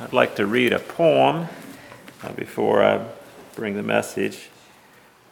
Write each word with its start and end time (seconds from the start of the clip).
I'd 0.00 0.12
like 0.12 0.36
to 0.36 0.46
read 0.46 0.72
a 0.72 0.78
poem 0.78 1.48
uh, 2.22 2.32
before 2.34 2.84
I 2.84 3.04
bring 3.56 3.74
the 3.74 3.82
message. 3.82 4.48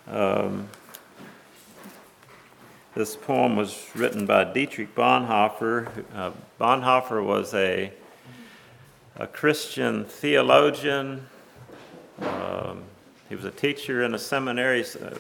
Um, 0.09 0.69
this 2.97 3.15
poem 3.15 3.55
was 3.55 3.89
written 3.95 4.27
by 4.27 4.43
Dietrich 4.43 4.93
Bonhoeffer. 4.97 6.05
Uh, 6.13 6.33
Bonhoeffer 6.61 7.25
was 7.25 7.55
a, 7.55 7.93
a 9.15 9.29
Christian 9.29 10.05
theologian. 10.05 11.29
Um, 12.19 12.83
he 13.29 13.37
was 13.37 13.45
a 13.45 13.53
teacher 13.53 14.03
in 14.03 14.15
a 14.15 14.19
seminary, 14.19 14.83
uh, 14.83 15.17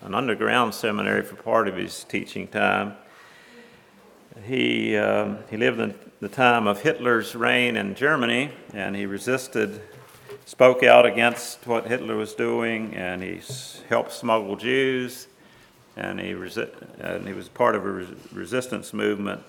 an 0.00 0.14
underground 0.14 0.72
seminary 0.72 1.22
for 1.22 1.36
part 1.36 1.68
of 1.68 1.76
his 1.76 2.04
teaching 2.04 2.48
time. 2.48 2.94
He, 4.46 4.96
um, 4.96 5.40
he 5.50 5.58
lived 5.58 5.80
in 5.80 5.94
the 6.20 6.28
time 6.28 6.66
of 6.66 6.82
Hitler's 6.82 7.34
reign 7.34 7.78
in 7.78 7.94
Germany, 7.94 8.50
and 8.74 8.94
he 8.94 9.06
resisted, 9.06 9.80
spoke 10.44 10.82
out 10.82 11.06
against 11.06 11.66
what 11.66 11.86
Hitler 11.86 12.14
was 12.14 12.34
doing, 12.34 12.94
and 12.94 13.22
he 13.22 13.40
helped 13.88 14.12
smuggle 14.12 14.56
Jews, 14.56 15.28
and 15.96 16.20
he, 16.20 16.32
resi- 16.32 16.70
and 16.98 17.26
he 17.26 17.32
was 17.32 17.48
part 17.48 17.74
of 17.74 17.86
a 17.86 17.90
res- 17.90 18.08
resistance 18.34 18.92
movement 18.92 19.42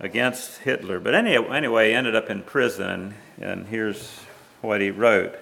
against 0.00 0.58
Hitler. 0.58 0.98
But 0.98 1.14
anyway, 1.14 1.48
anyway, 1.56 1.90
he 1.90 1.94
ended 1.94 2.16
up 2.16 2.28
in 2.28 2.42
prison, 2.42 3.14
and 3.40 3.68
here's 3.68 4.18
what 4.62 4.80
he 4.80 4.90
wrote. 4.90 5.36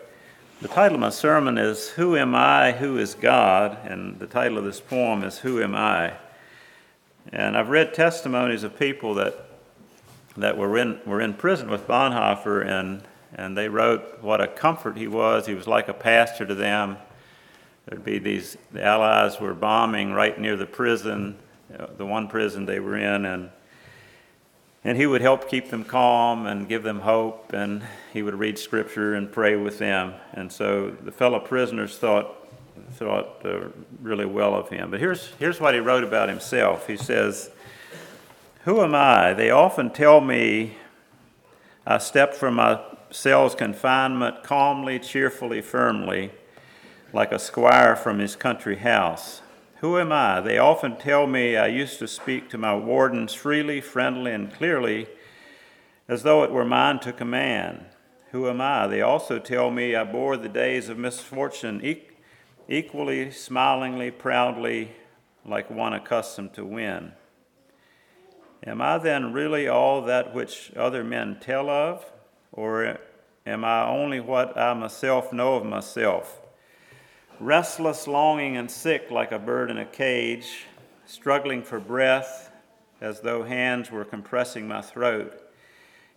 The 0.60 0.68
title 0.68 0.96
of 0.96 1.00
my 1.00 1.08
sermon 1.08 1.56
is 1.56 1.88
Who 1.90 2.14
Am 2.14 2.34
I? 2.34 2.72
Who 2.72 2.98
is 2.98 3.14
God? 3.14 3.78
And 3.84 4.18
the 4.18 4.26
title 4.26 4.58
of 4.58 4.64
this 4.64 4.80
poem 4.80 5.22
is 5.22 5.38
Who 5.38 5.62
Am 5.62 5.74
I? 5.74 6.12
And 7.32 7.56
I've 7.56 7.70
read 7.70 7.94
testimonies 7.94 8.64
of 8.64 8.78
people 8.78 9.14
that, 9.14 9.45
that 10.36 10.56
were, 10.56 10.76
in, 10.78 11.00
were 11.06 11.20
in 11.20 11.34
prison 11.34 11.70
with 11.70 11.86
Bonhoeffer, 11.86 12.66
and, 12.66 13.02
and 13.34 13.56
they 13.56 13.68
wrote 13.68 14.22
what 14.22 14.40
a 14.40 14.46
comfort 14.46 14.96
he 14.96 15.08
was. 15.08 15.46
He 15.46 15.54
was 15.54 15.66
like 15.66 15.88
a 15.88 15.94
pastor 15.94 16.46
to 16.46 16.54
them. 16.54 16.98
There'd 17.86 18.04
be 18.04 18.18
these, 18.18 18.56
the 18.72 18.84
Allies 18.84 19.40
were 19.40 19.54
bombing 19.54 20.12
right 20.12 20.38
near 20.38 20.56
the 20.56 20.66
prison, 20.66 21.36
uh, 21.78 21.86
the 21.96 22.04
one 22.04 22.28
prison 22.28 22.66
they 22.66 22.80
were 22.80 22.96
in, 22.96 23.24
and, 23.24 23.50
and 24.84 24.96
he 24.96 25.06
would 25.06 25.20
help 25.20 25.48
keep 25.48 25.70
them 25.70 25.84
calm 25.84 26.46
and 26.46 26.68
give 26.68 26.82
them 26.82 27.00
hope, 27.00 27.52
and 27.52 27.82
he 28.12 28.22
would 28.22 28.34
read 28.34 28.58
scripture 28.58 29.14
and 29.14 29.32
pray 29.32 29.56
with 29.56 29.78
them. 29.78 30.14
And 30.32 30.52
so 30.52 30.90
the 30.90 31.12
fellow 31.12 31.40
prisoners 31.40 31.96
thought, 31.96 32.48
thought 32.92 33.44
uh, 33.44 33.68
really 34.02 34.26
well 34.26 34.54
of 34.54 34.68
him. 34.68 34.90
But 34.90 35.00
here's, 35.00 35.28
here's 35.38 35.60
what 35.60 35.74
he 35.74 35.80
wrote 35.80 36.04
about 36.04 36.28
himself. 36.28 36.86
He 36.86 36.96
says, 36.96 37.50
Who 38.66 38.82
am 38.82 38.96
I? 38.96 39.32
They 39.32 39.48
often 39.52 39.90
tell 39.90 40.20
me 40.20 40.76
I 41.86 41.98
stepped 41.98 42.34
from 42.34 42.54
my 42.54 42.80
cell's 43.10 43.54
confinement 43.54 44.42
calmly, 44.42 44.98
cheerfully, 44.98 45.60
firmly, 45.60 46.32
like 47.12 47.30
a 47.30 47.38
squire 47.38 47.94
from 47.94 48.18
his 48.18 48.34
country 48.34 48.78
house. 48.78 49.40
Who 49.76 50.00
am 50.00 50.10
I? 50.10 50.40
They 50.40 50.58
often 50.58 50.96
tell 50.96 51.28
me 51.28 51.56
I 51.56 51.68
used 51.68 52.00
to 52.00 52.08
speak 52.08 52.50
to 52.50 52.58
my 52.58 52.74
wardens 52.74 53.34
freely, 53.34 53.80
friendly, 53.80 54.32
and 54.32 54.52
clearly, 54.52 55.06
as 56.08 56.24
though 56.24 56.42
it 56.42 56.50
were 56.50 56.64
mine 56.64 56.98
to 57.00 57.12
command. 57.12 57.84
Who 58.32 58.48
am 58.48 58.60
I? 58.60 58.88
They 58.88 59.00
also 59.00 59.38
tell 59.38 59.70
me 59.70 59.94
I 59.94 60.02
bore 60.02 60.36
the 60.36 60.48
days 60.48 60.88
of 60.88 60.98
misfortune 60.98 61.98
equally 62.68 63.30
smilingly, 63.30 64.10
proudly, 64.10 64.90
like 65.44 65.70
one 65.70 65.92
accustomed 65.92 66.52
to 66.54 66.64
win. 66.64 67.12
Am 68.66 68.82
I 68.82 68.98
then 68.98 69.32
really 69.32 69.68
all 69.68 70.02
that 70.02 70.34
which 70.34 70.72
other 70.74 71.04
men 71.04 71.38
tell 71.40 71.70
of, 71.70 72.04
or 72.50 72.98
am 73.46 73.64
I 73.64 73.86
only 73.86 74.18
what 74.18 74.56
I 74.58 74.74
myself 74.74 75.32
know 75.32 75.54
of 75.54 75.64
myself? 75.64 76.40
Restless, 77.38 78.08
longing, 78.08 78.56
and 78.56 78.70
sick 78.70 79.10
like 79.10 79.30
a 79.30 79.38
bird 79.38 79.70
in 79.70 79.78
a 79.78 79.84
cage, 79.84 80.64
struggling 81.04 81.62
for 81.62 81.78
breath 81.78 82.50
as 83.00 83.20
though 83.20 83.44
hands 83.44 83.90
were 83.90 84.04
compressing 84.04 84.66
my 84.66 84.82
throat, 84.82 85.40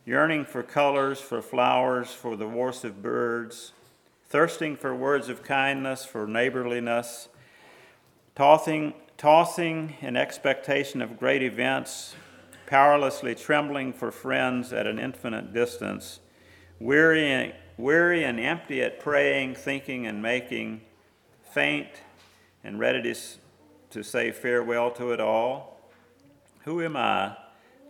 yearning 0.06 0.46
for 0.46 0.64
colors, 0.64 1.22
for 1.22 1.42
flowers, 1.42 2.12
for 2.12 2.36
the 2.36 2.48
voice 2.48 2.84
of 2.84 3.04
birds 3.04 3.74
thirsting 4.30 4.78
for 4.78 4.96
words 4.96 5.28
of 5.28 5.42
kindness, 5.44 6.06
for 6.06 6.28
neighborliness, 6.28 7.30
tossing, 8.36 8.94
tossing 9.18 9.96
in 10.02 10.16
expectation 10.16 11.02
of 11.02 11.18
great 11.18 11.42
events, 11.42 12.16
powerlessly 12.70 13.34
trembling 13.34 13.92
for 13.92 14.12
friends 14.12 14.72
at 14.72 14.86
an 14.86 15.00
infinite 15.00 15.52
distance, 15.52 16.20
weary, 16.80 17.52
weary 17.78 18.24
and 18.24 18.40
empty 18.40 18.84
at 18.84 19.00
praying, 19.00 19.56
thinking, 19.56 20.06
and 20.06 20.22
making, 20.22 20.80
faint 21.52 21.90
and 22.64 22.80
ready 22.80 23.02
to, 23.02 23.20
to 23.90 24.04
say 24.04 24.32
farewell 24.32 24.92
to 24.92 25.12
it 25.12 25.20
all. 25.20 25.80
Who 26.66 26.84
am 26.84 26.96
I, 26.96 27.38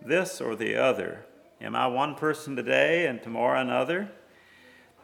this 0.01 0.39
or 0.39 0.55
the 0.55 0.77
other? 0.77 1.25
Am 1.59 1.75
I 1.75 1.87
one 1.87 2.15
person 2.15 2.55
today 2.55 3.05
and 3.05 3.21
tomorrow 3.21 3.59
another? 3.59 4.09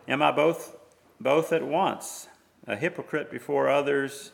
Am 0.07 0.21
I 0.21 0.31
both 0.31 0.77
both 1.19 1.51
at 1.51 1.63
once, 1.63 2.27
a 2.65 2.77
hypocrite 2.77 3.29
before 3.29 3.69
others, 3.69 4.31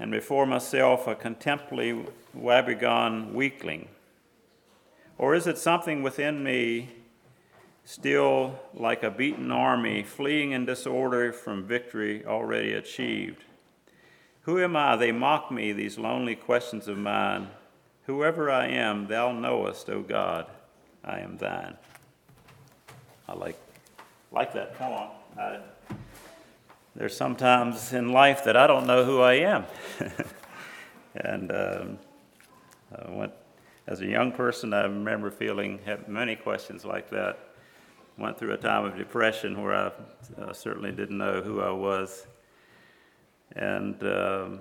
and 0.00 0.10
before 0.10 0.46
myself, 0.46 1.06
a 1.06 1.14
contemptibly 1.14 2.04
woebegone 2.36 3.32
weakling? 3.32 3.88
Or 5.18 5.34
is 5.34 5.46
it 5.46 5.58
something 5.58 6.02
within 6.02 6.42
me 6.42 6.90
still 7.84 8.58
like 8.74 9.02
a 9.02 9.10
beaten 9.10 9.50
army 9.50 10.02
fleeing 10.02 10.52
in 10.52 10.64
disorder 10.64 11.32
from 11.32 11.64
victory 11.64 12.24
already 12.24 12.72
achieved? 12.72 13.44
Who 14.42 14.60
am 14.60 14.74
I? 14.74 14.96
They 14.96 15.12
mock 15.12 15.50
me, 15.50 15.72
these 15.72 15.98
lonely 15.98 16.34
questions 16.34 16.88
of 16.88 16.98
mine. 16.98 17.48
Whoever 18.06 18.50
I 18.50 18.66
am, 18.66 19.06
thou 19.06 19.30
knowest, 19.30 19.88
O 19.88 20.02
God, 20.02 20.46
I 21.04 21.20
am 21.20 21.36
thine. 21.36 21.76
I 23.28 23.34
like, 23.34 23.56
like 24.32 24.52
that 24.54 24.76
poem. 24.76 25.10
I, 25.38 25.60
there's 26.96 27.16
sometimes 27.16 27.92
in 27.92 28.12
life 28.12 28.44
that 28.44 28.56
I 28.56 28.66
don't 28.66 28.86
know 28.86 29.04
who 29.04 29.20
I 29.20 29.34
am. 29.34 29.64
and 31.14 31.52
um, 31.52 31.98
I 32.94 33.10
went, 33.10 33.32
as 33.86 34.00
a 34.00 34.06
young 34.06 34.30
person, 34.30 34.72
I 34.72 34.82
remember 34.82 35.30
feeling 35.30 35.80
many 36.06 36.36
questions 36.36 36.84
like 36.84 37.10
that. 37.10 37.38
Went 38.16 38.38
through 38.38 38.52
a 38.52 38.56
time 38.56 38.84
of 38.84 38.96
depression 38.96 39.60
where 39.60 39.74
I 39.74 39.92
uh, 40.40 40.52
certainly 40.52 40.92
didn't 40.92 41.18
know 41.18 41.40
who 41.40 41.60
I 41.60 41.70
was. 41.70 42.26
And 43.56 44.00
um, 44.04 44.60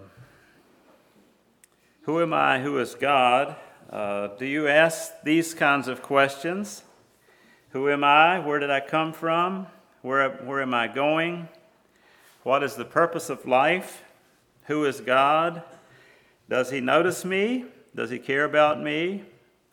who 2.03 2.19
am 2.21 2.33
I? 2.33 2.61
Who 2.61 2.79
is 2.79 2.95
God? 2.95 3.55
Uh, 3.91 4.29
do 4.39 4.45
you 4.45 4.67
ask 4.67 5.11
these 5.23 5.53
kinds 5.53 5.87
of 5.87 6.01
questions? 6.01 6.83
Who 7.69 7.89
am 7.89 8.03
I? 8.03 8.39
Where 8.39 8.57
did 8.57 8.71
I 8.71 8.79
come 8.79 9.13
from? 9.13 9.67
Where, 10.01 10.29
where 10.29 10.63
am 10.63 10.73
I 10.73 10.87
going? 10.87 11.47
What 12.41 12.63
is 12.63 12.75
the 12.75 12.85
purpose 12.85 13.29
of 13.29 13.45
life? 13.45 14.03
Who 14.63 14.85
is 14.85 14.99
God? 14.99 15.61
Does 16.49 16.71
He 16.71 16.81
notice 16.81 17.23
me? 17.23 17.65
Does 17.95 18.09
He 18.09 18.19
care 18.19 18.45
about 18.45 18.81
me? 18.81 19.23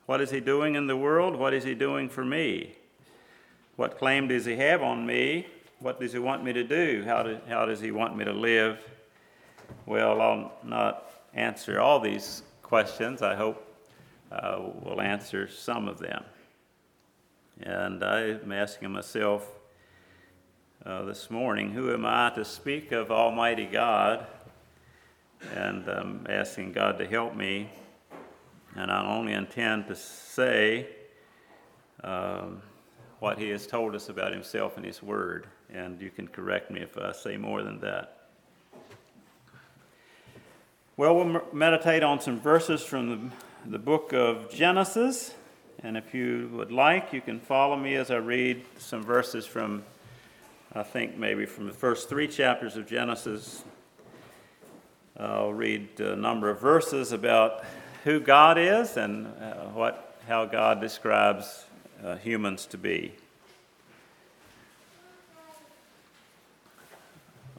What 0.07 0.21
is 0.21 0.31
He 0.31 0.41
doing 0.41 0.75
in 0.75 0.87
the 0.87 0.97
world? 0.97 1.37
What 1.37 1.55
is 1.55 1.65
He 1.65 1.75
doing 1.75 2.09
for 2.09 2.25
me? 2.25 2.75
What 3.77 3.99
claim 3.99 4.29
does 4.29 4.45
He 4.45 4.57
have 4.57 4.83
on 4.83 5.07
me? 5.07 5.47
What 5.81 6.01
does 6.01 6.13
He 6.13 6.19
want 6.19 6.43
me 6.43 6.53
to 6.53 6.65
do? 6.65 7.03
How, 7.05 7.23
do, 7.23 7.39
how 7.49 7.65
does 7.65 7.81
He 7.81 7.91
want 7.91 8.17
me 8.17 8.25
to 8.25 8.33
live? 8.33 8.81
Well, 9.87 10.21
I'll 10.21 10.53
not 10.65 11.11
answer 11.35 11.79
all 11.81 12.01
these 12.01 12.43
questions. 12.63 13.23
I 13.23 13.35
hope 13.35 13.65
uh, 14.33 14.61
we'll 14.83 15.01
answer 15.01 15.49
some 15.49 15.89
of 15.89 15.99
them. 15.99 16.25
And 17.63 18.03
I'm 18.03 18.53
asking 18.53 18.93
myself, 18.93 19.49
uh, 20.87 21.03
this 21.03 21.31
morning 21.31 21.71
Who 21.73 21.93
am 21.93 22.07
I 22.07 22.31
to 22.31 22.45
speak 22.45 22.93
of 22.93 23.11
Almighty 23.11 23.67
God? 23.67 24.27
And 25.55 25.87
I'm 25.89 26.27
asking 26.29 26.73
God 26.73 26.99
to 26.99 27.07
help 27.07 27.35
me. 27.37 27.69
And 28.79 28.93
I 28.93 29.05
only 29.13 29.33
intend 29.33 29.89
to 29.89 29.97
say 29.97 30.87
um, 32.05 32.63
what 33.19 33.37
He 33.37 33.49
has 33.49 33.67
told 33.67 33.97
us 33.97 34.09
about 34.09 34.33
Himself 34.33 34.77
and 34.77 34.87
His 34.87 35.03
Word. 35.03 35.49
And 35.75 36.01
you 36.01 36.11
can 36.11 36.29
correct 36.29 36.71
me 36.71 36.81
if 36.81 36.97
I 36.97 37.11
say 37.11 37.37
more 37.37 37.65
than 37.65 37.81
that. 37.81 38.29
Well, 40.97 41.17
we'll 41.17 41.43
meditate 41.53 42.05
on 42.05 42.21
some 42.21 42.39
verses 42.39 42.85
from 42.85 43.11
the, 43.65 43.71
the 43.73 43.79
book 43.81 44.13
of 44.13 44.49
Genesis. 44.49 45.35
And 45.83 45.97
if 45.97 46.15
you 46.15 46.49
would 46.53 46.71
like, 46.71 47.13
you 47.13 47.21
can 47.21 47.41
follow 47.41 47.77
me 47.77 47.97
as 47.97 48.13
I 48.13 48.19
read 48.19 48.65
some 48.79 49.03
verses 49.03 49.45
from 49.45 49.83
I 50.73 50.85
think 50.85 51.17
maybe 51.17 51.47
from 51.47 51.67
the 51.67 51.73
first 51.73 52.09
three 52.09 52.29
chapters 52.29 52.77
of 52.77 52.87
Genesis. 52.87 53.65
I'll 55.17 55.53
read 55.53 55.99
a 55.99 56.15
number 56.15 56.49
of 56.49 56.61
verses 56.61 57.11
about 57.11 57.65
who 58.09 58.19
God 58.19 58.57
is 58.57 58.97
and 58.97 59.27
uh, 59.27 59.67
what, 59.75 60.19
how 60.27 60.47
God 60.47 60.81
describes 60.81 61.67
uh, 62.03 62.17
humans 62.17 62.65
to 62.65 62.79
be. 62.79 63.13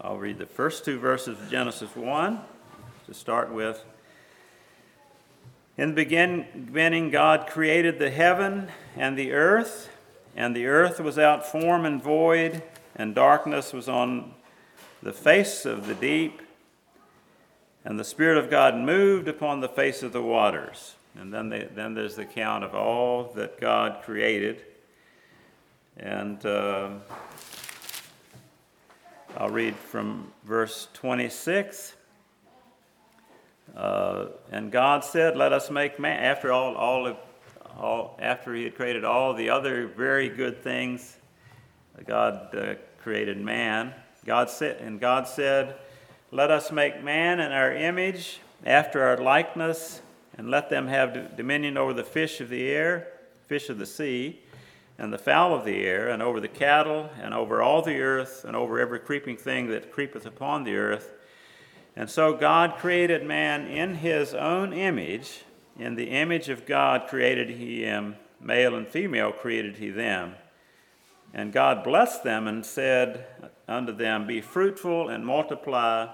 I'll 0.01 0.17
read 0.17 0.39
the 0.39 0.47
first 0.47 0.83
two 0.83 0.97
verses 0.97 1.39
of 1.39 1.51
Genesis 1.51 1.95
1 1.95 2.39
to 3.05 3.13
start 3.13 3.53
with. 3.53 3.85
In 5.77 5.93
the 5.93 5.93
beginning, 5.93 7.11
God 7.11 7.45
created 7.45 7.99
the 7.99 8.09
heaven 8.09 8.69
and 8.97 9.15
the 9.15 9.33
earth, 9.33 9.95
and 10.35 10.55
the 10.55 10.65
earth 10.65 10.99
was 10.99 11.19
out 11.19 11.45
form 11.45 11.85
and 11.85 12.01
void, 12.01 12.63
and 12.95 13.13
darkness 13.13 13.71
was 13.71 13.87
on 13.87 14.33
the 15.03 15.13
face 15.13 15.67
of 15.67 15.85
the 15.85 15.93
deep 15.93 16.41
and 17.85 17.99
the 17.99 18.03
Spirit 18.03 18.37
of 18.37 18.49
God 18.49 18.75
moved 18.75 19.27
upon 19.27 19.61
the 19.61 19.69
face 19.69 20.03
of 20.03 20.13
the 20.13 20.21
waters. 20.21 20.95
And 21.15 21.33
then, 21.33 21.49
they, 21.49 21.67
then 21.73 21.93
there's 21.93 22.15
the 22.15 22.25
count 22.25 22.63
of 22.63 22.75
all 22.75 23.31
that 23.35 23.59
God 23.59 24.03
created. 24.03 24.61
And 25.97 26.45
uh, 26.45 26.91
I'll 29.37 29.49
read 29.49 29.75
from 29.75 30.31
verse 30.45 30.87
26. 30.93 31.95
Uh, 33.75 34.27
and 34.51 34.71
God 34.71 35.03
said, 35.03 35.37
"Let 35.37 35.53
us 35.53 35.69
make 35.69 35.99
man." 35.99 36.23
After 36.23 36.51
all, 36.51 36.75
all, 36.75 37.05
of, 37.05 37.17
all, 37.77 38.17
after 38.19 38.53
He 38.53 38.63
had 38.63 38.75
created 38.75 39.05
all 39.05 39.33
the 39.33 39.49
other 39.49 39.87
very 39.87 40.29
good 40.29 40.63
things, 40.63 41.17
God 42.05 42.55
uh, 42.55 42.75
created 43.01 43.39
man. 43.39 43.93
God 44.25 44.49
said, 44.49 44.77
and 44.81 44.99
God 44.99 45.27
said, 45.27 45.75
"Let 46.31 46.51
us 46.51 46.71
make 46.71 47.03
man 47.03 47.39
in 47.39 47.51
our 47.51 47.73
image, 47.73 48.39
after 48.65 49.03
our 49.03 49.17
likeness, 49.17 50.01
and 50.37 50.49
let 50.49 50.69
them 50.69 50.87
have 50.87 51.35
dominion 51.35 51.77
over 51.77 51.93
the 51.93 52.03
fish 52.03 52.41
of 52.41 52.49
the 52.49 52.69
air, 52.69 53.07
fish 53.47 53.69
of 53.69 53.77
the 53.77 53.85
sea." 53.85 54.41
and 54.99 55.13
the 55.13 55.17
fowl 55.17 55.55
of 55.55 55.63
the 55.63 55.85
air, 55.85 56.09
and 56.09 56.21
over 56.21 56.41
the 56.41 56.49
cattle, 56.49 57.09
and 57.21 57.33
over 57.33 57.61
all 57.61 57.81
the 57.81 58.01
earth, 58.01 58.43
and 58.43 58.53
over 58.53 58.79
every 58.79 58.99
creeping 58.99 59.37
thing 59.37 59.69
that 59.69 59.93
creepeth 59.93 60.25
upon 60.25 60.65
the 60.65 60.75
earth. 60.75 61.13
And 61.95 62.09
so 62.09 62.33
God 62.33 62.75
created 62.75 63.25
man 63.25 63.65
in 63.65 63.95
his 63.95 64.33
own 64.33 64.73
image. 64.73 65.43
In 65.79 65.95
the 65.95 66.09
image 66.09 66.49
of 66.49 66.65
God 66.65 67.07
created 67.07 67.49
he 67.49 67.83
him, 67.83 68.17
male 68.41 68.75
and 68.75 68.85
female 68.85 69.31
created 69.31 69.77
he 69.77 69.89
them. 69.89 70.35
And 71.33 71.53
God 71.53 71.81
blessed 71.83 72.25
them 72.25 72.45
and 72.45 72.65
said 72.65 73.25
unto 73.69 73.93
them, 73.93 74.27
Be 74.27 74.41
fruitful 74.41 75.07
and 75.07 75.25
multiply, 75.25 76.07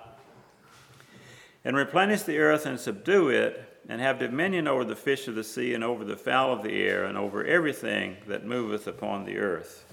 and 1.66 1.76
replenish 1.76 2.22
the 2.22 2.38
earth 2.38 2.66
and 2.66 2.80
subdue 2.80 3.30
it 3.30 3.76
and 3.90 4.00
have 4.00 4.20
dominion 4.20 4.68
over 4.68 4.84
the 4.84 4.96
fish 4.96 5.28
of 5.28 5.36
the 5.36 5.44
sea, 5.44 5.74
and 5.74 5.84
over 5.84 6.04
the 6.04 6.18
fowl 6.18 6.54
of 6.54 6.64
the 6.64 6.82
air, 6.82 7.06
and 7.06 7.18
over 7.18 7.44
everything 7.46 8.18
that 8.28 8.46
moveth 8.46 8.88
upon 8.88 9.26
the 9.26 9.38
earth. 9.38 9.86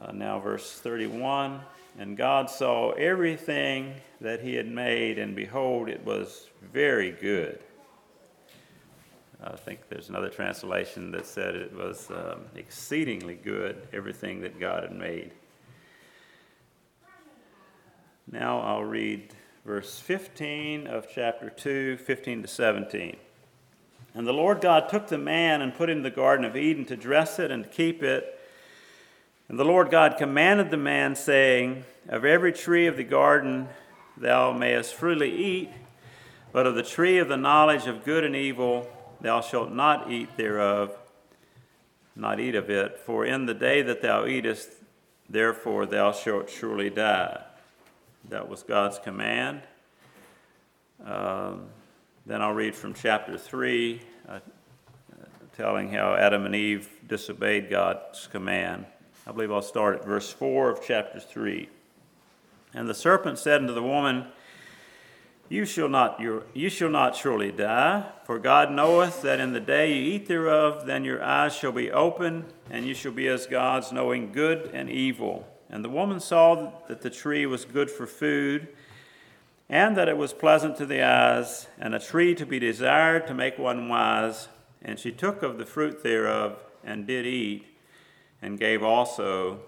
Uh, 0.00 0.12
now, 0.12 0.38
verse 0.38 0.72
31 0.72 1.60
And 1.98 2.16
God 2.16 2.50
saw 2.50 2.90
everything 2.92 3.94
that 4.20 4.40
he 4.40 4.54
had 4.54 4.68
made, 4.68 5.18
and 5.18 5.34
behold, 5.34 5.88
it 5.88 6.04
was 6.04 6.48
very 6.60 7.12
good. 7.12 7.60
I 9.42 9.56
think 9.56 9.88
there's 9.88 10.08
another 10.08 10.28
translation 10.28 11.10
that 11.12 11.24
said 11.24 11.54
it 11.54 11.72
was 11.72 12.10
um, 12.10 12.40
exceedingly 12.56 13.36
good, 13.36 13.88
everything 13.92 14.40
that 14.42 14.58
God 14.60 14.82
had 14.82 14.92
made. 14.92 15.32
Now 18.30 18.60
I'll 18.60 18.84
read 18.84 19.32
verse 19.68 19.98
15 19.98 20.86
of 20.86 21.06
chapter 21.14 21.50
2, 21.50 21.98
15 21.98 22.40
to 22.40 22.48
17. 22.48 23.16
And 24.14 24.26
the 24.26 24.32
Lord 24.32 24.62
God 24.62 24.88
took 24.88 25.08
the 25.08 25.18
man 25.18 25.60
and 25.60 25.74
put 25.74 25.90
him 25.90 25.98
in 25.98 26.02
the 26.02 26.10
Garden 26.10 26.46
of 26.46 26.56
Eden 26.56 26.86
to 26.86 26.96
dress 26.96 27.38
it 27.38 27.50
and 27.50 27.64
to 27.64 27.68
keep 27.68 28.02
it. 28.02 28.40
And 29.46 29.58
the 29.58 29.66
Lord 29.66 29.90
God 29.90 30.16
commanded 30.16 30.70
the 30.70 30.78
man, 30.78 31.14
saying, 31.14 31.84
Of 32.08 32.24
every 32.24 32.50
tree 32.50 32.86
of 32.86 32.96
the 32.96 33.04
garden 33.04 33.68
thou 34.16 34.54
mayest 34.54 34.94
freely 34.94 35.36
eat, 35.36 35.68
but 36.50 36.66
of 36.66 36.74
the 36.74 36.82
tree 36.82 37.18
of 37.18 37.28
the 37.28 37.36
knowledge 37.36 37.86
of 37.86 38.06
good 38.06 38.24
and 38.24 38.34
evil 38.34 38.88
thou 39.20 39.42
shalt 39.42 39.70
not 39.70 40.10
eat 40.10 40.34
thereof, 40.38 40.96
not 42.16 42.40
eat 42.40 42.54
of 42.54 42.70
it, 42.70 42.98
for 43.00 43.26
in 43.26 43.44
the 43.44 43.52
day 43.52 43.82
that 43.82 44.00
thou 44.00 44.24
eatest, 44.24 44.70
therefore 45.28 45.84
thou 45.84 46.10
shalt 46.10 46.48
surely 46.48 46.88
die. 46.88 47.42
That 48.28 48.46
was 48.46 48.62
God's 48.62 48.98
command. 48.98 49.62
Um, 51.02 51.68
then 52.26 52.42
I'll 52.42 52.52
read 52.52 52.74
from 52.74 52.92
chapter 52.92 53.38
3, 53.38 54.02
uh, 54.28 54.40
telling 55.56 55.90
how 55.90 56.14
Adam 56.14 56.44
and 56.44 56.54
Eve 56.54 56.90
disobeyed 57.06 57.70
God's 57.70 58.26
command. 58.26 58.84
I 59.26 59.32
believe 59.32 59.50
I'll 59.50 59.62
start 59.62 60.00
at 60.00 60.04
verse 60.04 60.30
4 60.30 60.70
of 60.70 60.84
chapter 60.84 61.18
3. 61.18 61.70
And 62.74 62.86
the 62.86 62.92
serpent 62.92 63.38
said 63.38 63.62
unto 63.62 63.72
the 63.72 63.82
woman, 63.82 64.26
you 65.48 65.64
shall, 65.64 65.88
not, 65.88 66.20
you 66.20 66.68
shall 66.68 66.90
not 66.90 67.16
surely 67.16 67.50
die, 67.50 68.04
for 68.24 68.38
God 68.38 68.70
knoweth 68.70 69.22
that 69.22 69.40
in 69.40 69.54
the 69.54 69.60
day 69.60 69.94
you 69.94 70.12
eat 70.12 70.28
thereof, 70.28 70.84
then 70.84 71.02
your 71.02 71.22
eyes 71.22 71.54
shall 71.54 71.72
be 71.72 71.90
open, 71.90 72.44
and 72.70 72.84
you 72.84 72.92
shall 72.92 73.12
be 73.12 73.26
as 73.26 73.46
gods, 73.46 73.90
knowing 73.90 74.32
good 74.32 74.70
and 74.74 74.90
evil. 74.90 75.48
And 75.70 75.84
the 75.84 75.90
woman 75.90 76.20
saw 76.20 76.72
that 76.88 77.02
the 77.02 77.10
tree 77.10 77.44
was 77.46 77.64
good 77.64 77.90
for 77.90 78.06
food, 78.06 78.68
and 79.68 79.96
that 79.96 80.08
it 80.08 80.16
was 80.16 80.32
pleasant 80.32 80.76
to 80.78 80.86
the 80.86 81.02
eyes, 81.02 81.66
and 81.78 81.94
a 81.94 81.98
tree 81.98 82.34
to 82.34 82.46
be 82.46 82.58
desired 82.58 83.26
to 83.26 83.34
make 83.34 83.58
one 83.58 83.88
wise. 83.88 84.48
And 84.80 84.98
she 84.98 85.12
took 85.12 85.42
of 85.42 85.58
the 85.58 85.66
fruit 85.66 86.02
thereof, 86.02 86.58
and 86.82 87.06
did 87.06 87.26
eat, 87.26 87.66
and 88.40 88.58
gave 88.58 88.82
also 88.82 89.60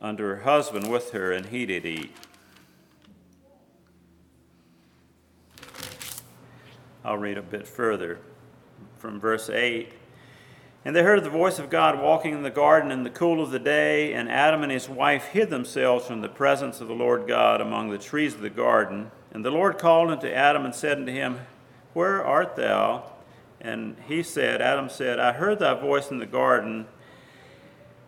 unto 0.00 0.22
her 0.22 0.40
husband 0.40 0.90
with 0.90 1.10
her, 1.10 1.32
and 1.32 1.46
he 1.46 1.66
did 1.66 1.84
eat. 1.84 2.14
I'll 7.04 7.18
read 7.18 7.38
a 7.38 7.42
bit 7.42 7.66
further 7.66 8.18
from 8.98 9.18
verse 9.18 9.50
8. 9.50 9.92
And 10.84 10.96
they 10.96 11.02
heard 11.02 11.22
the 11.22 11.30
voice 11.30 11.58
of 11.58 11.68
God 11.68 12.00
walking 12.00 12.32
in 12.32 12.42
the 12.42 12.50
garden 12.50 12.90
in 12.90 13.02
the 13.02 13.10
cool 13.10 13.42
of 13.42 13.50
the 13.50 13.58
day, 13.58 14.14
and 14.14 14.30
Adam 14.30 14.62
and 14.62 14.72
his 14.72 14.88
wife 14.88 15.26
hid 15.26 15.50
themselves 15.50 16.06
from 16.06 16.22
the 16.22 16.28
presence 16.28 16.80
of 16.80 16.88
the 16.88 16.94
Lord 16.94 17.28
God 17.28 17.60
among 17.60 17.90
the 17.90 17.98
trees 17.98 18.34
of 18.34 18.40
the 18.40 18.48
garden. 18.48 19.10
And 19.32 19.44
the 19.44 19.50
Lord 19.50 19.78
called 19.78 20.10
unto 20.10 20.28
Adam 20.28 20.64
and 20.64 20.74
said 20.74 20.98
unto 20.98 21.12
him, 21.12 21.40
Where 21.92 22.24
art 22.24 22.56
thou? 22.56 23.12
And 23.60 23.96
he 24.08 24.22
said, 24.22 24.62
Adam 24.62 24.88
said, 24.88 25.20
I 25.20 25.32
heard 25.32 25.58
thy 25.58 25.74
voice 25.74 26.10
in 26.10 26.18
the 26.18 26.24
garden, 26.24 26.86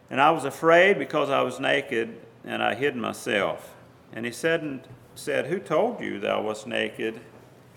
and 0.09 0.19
I 0.19 0.31
was 0.31 0.45
afraid 0.45 0.99
because 0.99 1.29
I 1.29 1.43
was 1.43 1.61
naked, 1.61 2.19
and 2.43 2.63
I 2.63 2.75
hid 2.75 2.97
myself. 2.97 3.75
And 4.15 4.25
he 4.25 4.33
said, 4.33 4.89
said 5.15 5.47
Who 5.47 5.59
told 5.59 6.01
you 6.01 6.19
thou 6.19 6.43
wast 6.43 6.67
naked? 6.67 7.21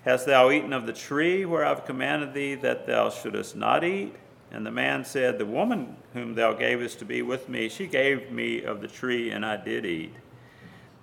Hast 0.05 0.25
thou 0.25 0.51
eaten 0.51 0.71
of 0.71 0.85
the 0.85 0.93
tree 0.93 1.43
where 1.43 1.65
I've 1.65 1.85
commanded 1.85 2.33
thee 2.33 2.55
that 2.55 2.87
thou 2.87 3.09
shouldest 3.09 3.57
not 3.57 3.83
eat? 3.83 4.15
And 4.55 4.65
the 4.65 4.71
man 4.71 5.03
said, 5.03 5.37
The 5.37 5.45
woman 5.45 5.97
whom 6.13 6.33
thou 6.33 6.53
gavest 6.53 6.99
to 6.99 7.05
be 7.05 7.21
with 7.21 7.49
me, 7.49 7.67
she 7.67 7.87
gave 7.87 8.31
me 8.31 8.63
of 8.63 8.79
the 8.79 8.87
tree, 8.87 9.29
and 9.29 9.45
I 9.45 9.57
did 9.57 9.85
eat. 9.85 10.13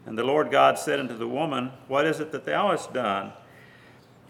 And 0.07 0.17
the 0.17 0.25
Lord 0.25 0.51
God 0.51 0.79
said 0.79 0.99
unto 0.99 1.19
the 1.19 1.29
woman, 1.29 1.71
What 1.87 2.07
is 2.07 2.19
it 2.19 2.33
that 2.33 2.47
thou 2.47 2.71
hast 2.71 2.95
done? 2.95 3.35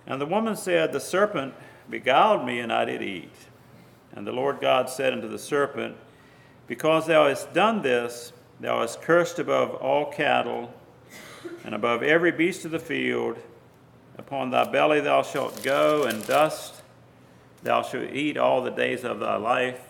And 0.08 0.20
the 0.20 0.26
woman 0.26 0.56
said, 0.56 0.90
The 0.90 0.98
serpent 0.98 1.54
beguiled 1.88 2.44
me, 2.44 2.58
and 2.58 2.72
I 2.72 2.84
did 2.84 3.00
eat. 3.00 3.30
And 4.10 4.26
the 4.26 4.32
Lord 4.32 4.60
God 4.60 4.90
said 4.90 5.12
unto 5.12 5.28
the 5.28 5.38
serpent, 5.38 5.96
Because 6.66 7.06
thou 7.06 7.28
hast 7.28 7.54
done 7.54 7.82
this, 7.82 8.32
thou 8.58 8.80
hast 8.80 9.02
cursed 9.02 9.38
above 9.38 9.76
all 9.76 10.06
cattle, 10.06 10.74
and 11.64 11.76
above 11.76 12.02
every 12.02 12.32
beast 12.32 12.64
of 12.64 12.72
the 12.72 12.80
field. 12.80 13.38
Upon 14.18 14.50
thy 14.50 14.68
belly 14.68 15.00
thou 15.00 15.22
shalt 15.22 15.62
go, 15.62 16.02
and 16.02 16.26
dust 16.26 16.81
thou 17.62 17.82
shalt 17.82 18.12
eat 18.12 18.36
all 18.36 18.62
the 18.62 18.70
days 18.70 19.04
of 19.04 19.20
thy 19.20 19.36
life. 19.36 19.80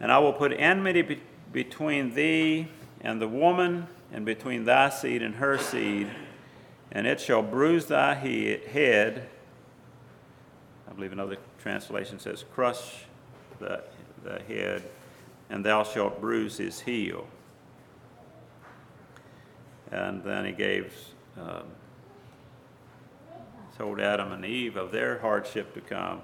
And 0.00 0.10
I 0.10 0.18
will 0.18 0.32
put 0.32 0.52
enmity 0.52 1.02
be- 1.02 1.22
between 1.52 2.14
thee 2.14 2.68
and 3.00 3.20
the 3.20 3.28
woman, 3.28 3.86
and 4.12 4.24
between 4.24 4.64
thy 4.64 4.90
seed 4.90 5.22
and 5.22 5.36
her 5.36 5.56
seed, 5.56 6.10
and 6.90 7.06
it 7.06 7.20
shall 7.20 7.42
bruise 7.42 7.86
thy 7.86 8.14
he- 8.14 8.58
head. 8.58 9.28
I 10.88 10.92
believe 10.92 11.12
another 11.12 11.36
translation 11.62 12.18
says, 12.18 12.44
crush 12.54 13.04
the, 13.58 13.82
the 14.24 14.40
head, 14.40 14.82
and 15.48 15.64
thou 15.64 15.84
shalt 15.84 16.20
bruise 16.20 16.56
his 16.58 16.80
heel. 16.80 17.26
And 19.92 20.22
then 20.22 20.44
he 20.44 20.52
gave, 20.52 20.94
um, 21.38 21.64
told 23.76 24.00
Adam 24.00 24.32
and 24.32 24.44
Eve 24.44 24.76
of 24.76 24.92
their 24.92 25.18
hardship 25.18 25.74
to 25.74 25.80
come 25.80 26.22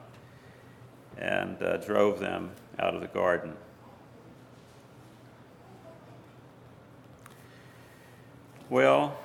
and 1.18 1.60
uh, 1.62 1.76
drove 1.78 2.18
them 2.18 2.50
out 2.78 2.94
of 2.94 3.00
the 3.00 3.06
garden. 3.06 3.54
Well, 8.68 9.16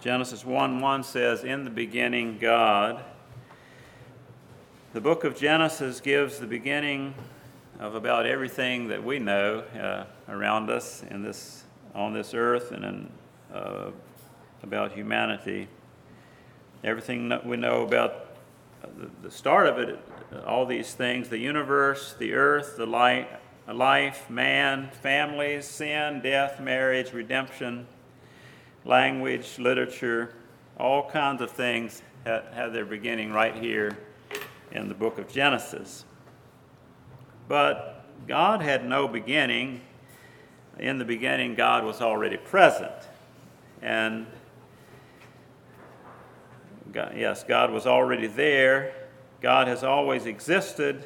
Genesis 0.00 0.44
1 0.44 0.80
1 0.80 1.04
says, 1.04 1.42
In 1.42 1.64
the 1.64 1.70
beginning, 1.70 2.38
God. 2.38 3.02
The 4.92 5.00
book 5.00 5.24
of 5.24 5.36
Genesis 5.36 6.00
gives 6.00 6.38
the 6.38 6.46
beginning 6.46 7.14
of 7.80 7.94
about 7.94 8.26
everything 8.26 8.88
that 8.88 9.02
we 9.02 9.18
know 9.18 9.60
uh, 9.80 10.04
around 10.28 10.70
us 10.70 11.02
in 11.10 11.22
this, 11.22 11.64
on 11.94 12.12
this 12.12 12.34
earth 12.34 12.70
and 12.70 12.84
in, 12.84 13.12
uh, 13.52 13.90
about 14.62 14.92
humanity. 14.92 15.66
Everything 16.84 17.30
that 17.30 17.44
we 17.44 17.56
know 17.56 17.82
about 17.82 18.23
the, 18.98 19.10
the 19.22 19.30
start 19.30 19.66
of 19.66 19.78
it, 19.78 19.98
all 20.46 20.66
these 20.66 20.92
things 20.94 21.28
the 21.28 21.38
universe, 21.38 22.14
the 22.18 22.32
earth, 22.34 22.76
the 22.76 22.86
light, 22.86 23.28
life, 23.72 24.28
man, 24.28 24.90
families, 25.02 25.66
sin, 25.66 26.20
death, 26.22 26.60
marriage, 26.60 27.12
redemption, 27.12 27.86
language, 28.84 29.58
literature, 29.58 30.34
all 30.78 31.08
kinds 31.08 31.40
of 31.40 31.50
things 31.50 32.02
have, 32.24 32.72
their 32.72 32.84
beginning 32.84 33.32
right 33.32 33.54
here 33.54 33.96
in 34.72 34.88
the 34.88 34.94
book 34.94 35.18
of 35.18 35.28
Genesis. 35.28 36.04
But 37.48 38.04
God 38.26 38.62
had 38.62 38.86
no 38.86 39.06
beginning. 39.06 39.80
In 40.78 40.98
the 40.98 41.04
beginning, 41.04 41.54
God 41.54 41.84
was 41.84 42.00
already 42.00 42.36
present. 42.36 42.92
And 43.82 44.26
God, 46.94 47.14
yes, 47.16 47.42
God 47.42 47.72
was 47.72 47.86
already 47.86 48.28
there. 48.28 48.94
God 49.42 49.66
has 49.66 49.82
always 49.82 50.26
existed. 50.26 51.04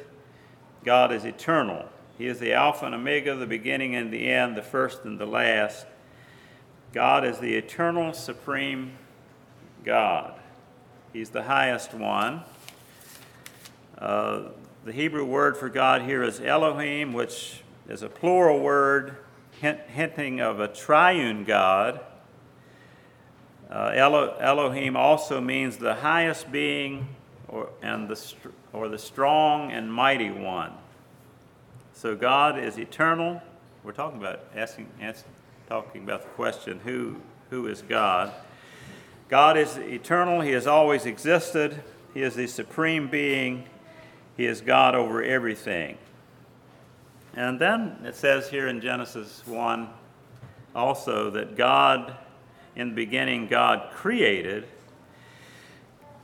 God 0.85 1.11
is 1.11 1.25
eternal. 1.25 1.89
He 2.17 2.27
is 2.27 2.39
the 2.39 2.53
Alpha 2.53 2.85
and 2.85 2.93
Omega, 2.93 3.35
the 3.35 3.47
beginning 3.47 3.95
and 3.95 4.13
the 4.13 4.29
end, 4.29 4.55
the 4.55 4.61
first 4.61 5.03
and 5.03 5.19
the 5.19 5.25
last. 5.25 5.87
God 6.93 7.25
is 7.25 7.39
the 7.39 7.55
eternal, 7.55 8.13
supreme 8.13 8.91
God. 9.83 10.39
He's 11.11 11.31
the 11.31 11.43
highest 11.43 11.93
one. 11.93 12.41
Uh, 13.97 14.43
the 14.85 14.91
Hebrew 14.91 15.25
word 15.25 15.57
for 15.57 15.69
God 15.69 16.03
here 16.03 16.21
is 16.21 16.39
Elohim, 16.39 17.13
which 17.13 17.63
is 17.87 18.03
a 18.03 18.09
plural 18.09 18.59
word 18.59 19.17
hint, 19.59 19.79
hinting 19.87 20.39
of 20.39 20.59
a 20.59 20.67
triune 20.67 21.43
God. 21.43 21.99
Uh, 23.69 23.91
Elo, 23.93 24.35
Elohim 24.39 24.95
also 24.95 25.39
means 25.39 25.77
the 25.77 25.95
highest 25.95 26.51
being 26.51 27.07
or, 27.47 27.69
and 27.81 28.07
the, 28.07 28.33
or 28.73 28.87
the 28.87 28.97
strong 28.97 29.71
and 29.71 29.91
mighty 29.91 30.31
one. 30.31 30.73
So 31.93 32.15
God 32.15 32.57
is 32.57 32.77
eternal. 32.77 33.41
We're 33.83 33.91
talking 33.91 34.19
about 34.19 34.41
asking, 34.55 34.87
asking 35.01 35.31
talking 35.69 36.01
about 36.03 36.23
the 36.23 36.29
question 36.29 36.79
who, 36.83 37.15
who 37.51 37.67
is 37.67 37.83
God? 37.83 38.33
God 39.29 39.55
is 39.55 39.77
eternal, 39.77 40.41
He 40.41 40.51
has 40.53 40.65
always 40.65 41.05
existed, 41.05 41.83
He 42.15 42.23
is 42.23 42.33
the 42.33 42.47
supreme 42.47 43.07
being, 43.07 43.65
He 44.35 44.47
is 44.47 44.61
God 44.61 44.95
over 44.95 45.21
everything. 45.21 45.99
And 47.35 47.59
then 47.59 47.97
it 48.03 48.15
says 48.15 48.49
here 48.49 48.67
in 48.67 48.81
Genesis 48.81 49.43
1 49.45 49.87
also 50.75 51.29
that 51.29 51.55
God, 51.55 52.15
in 52.75 52.89
the 52.89 52.95
beginning, 52.95 53.47
God 53.47 53.91
created. 53.91 54.65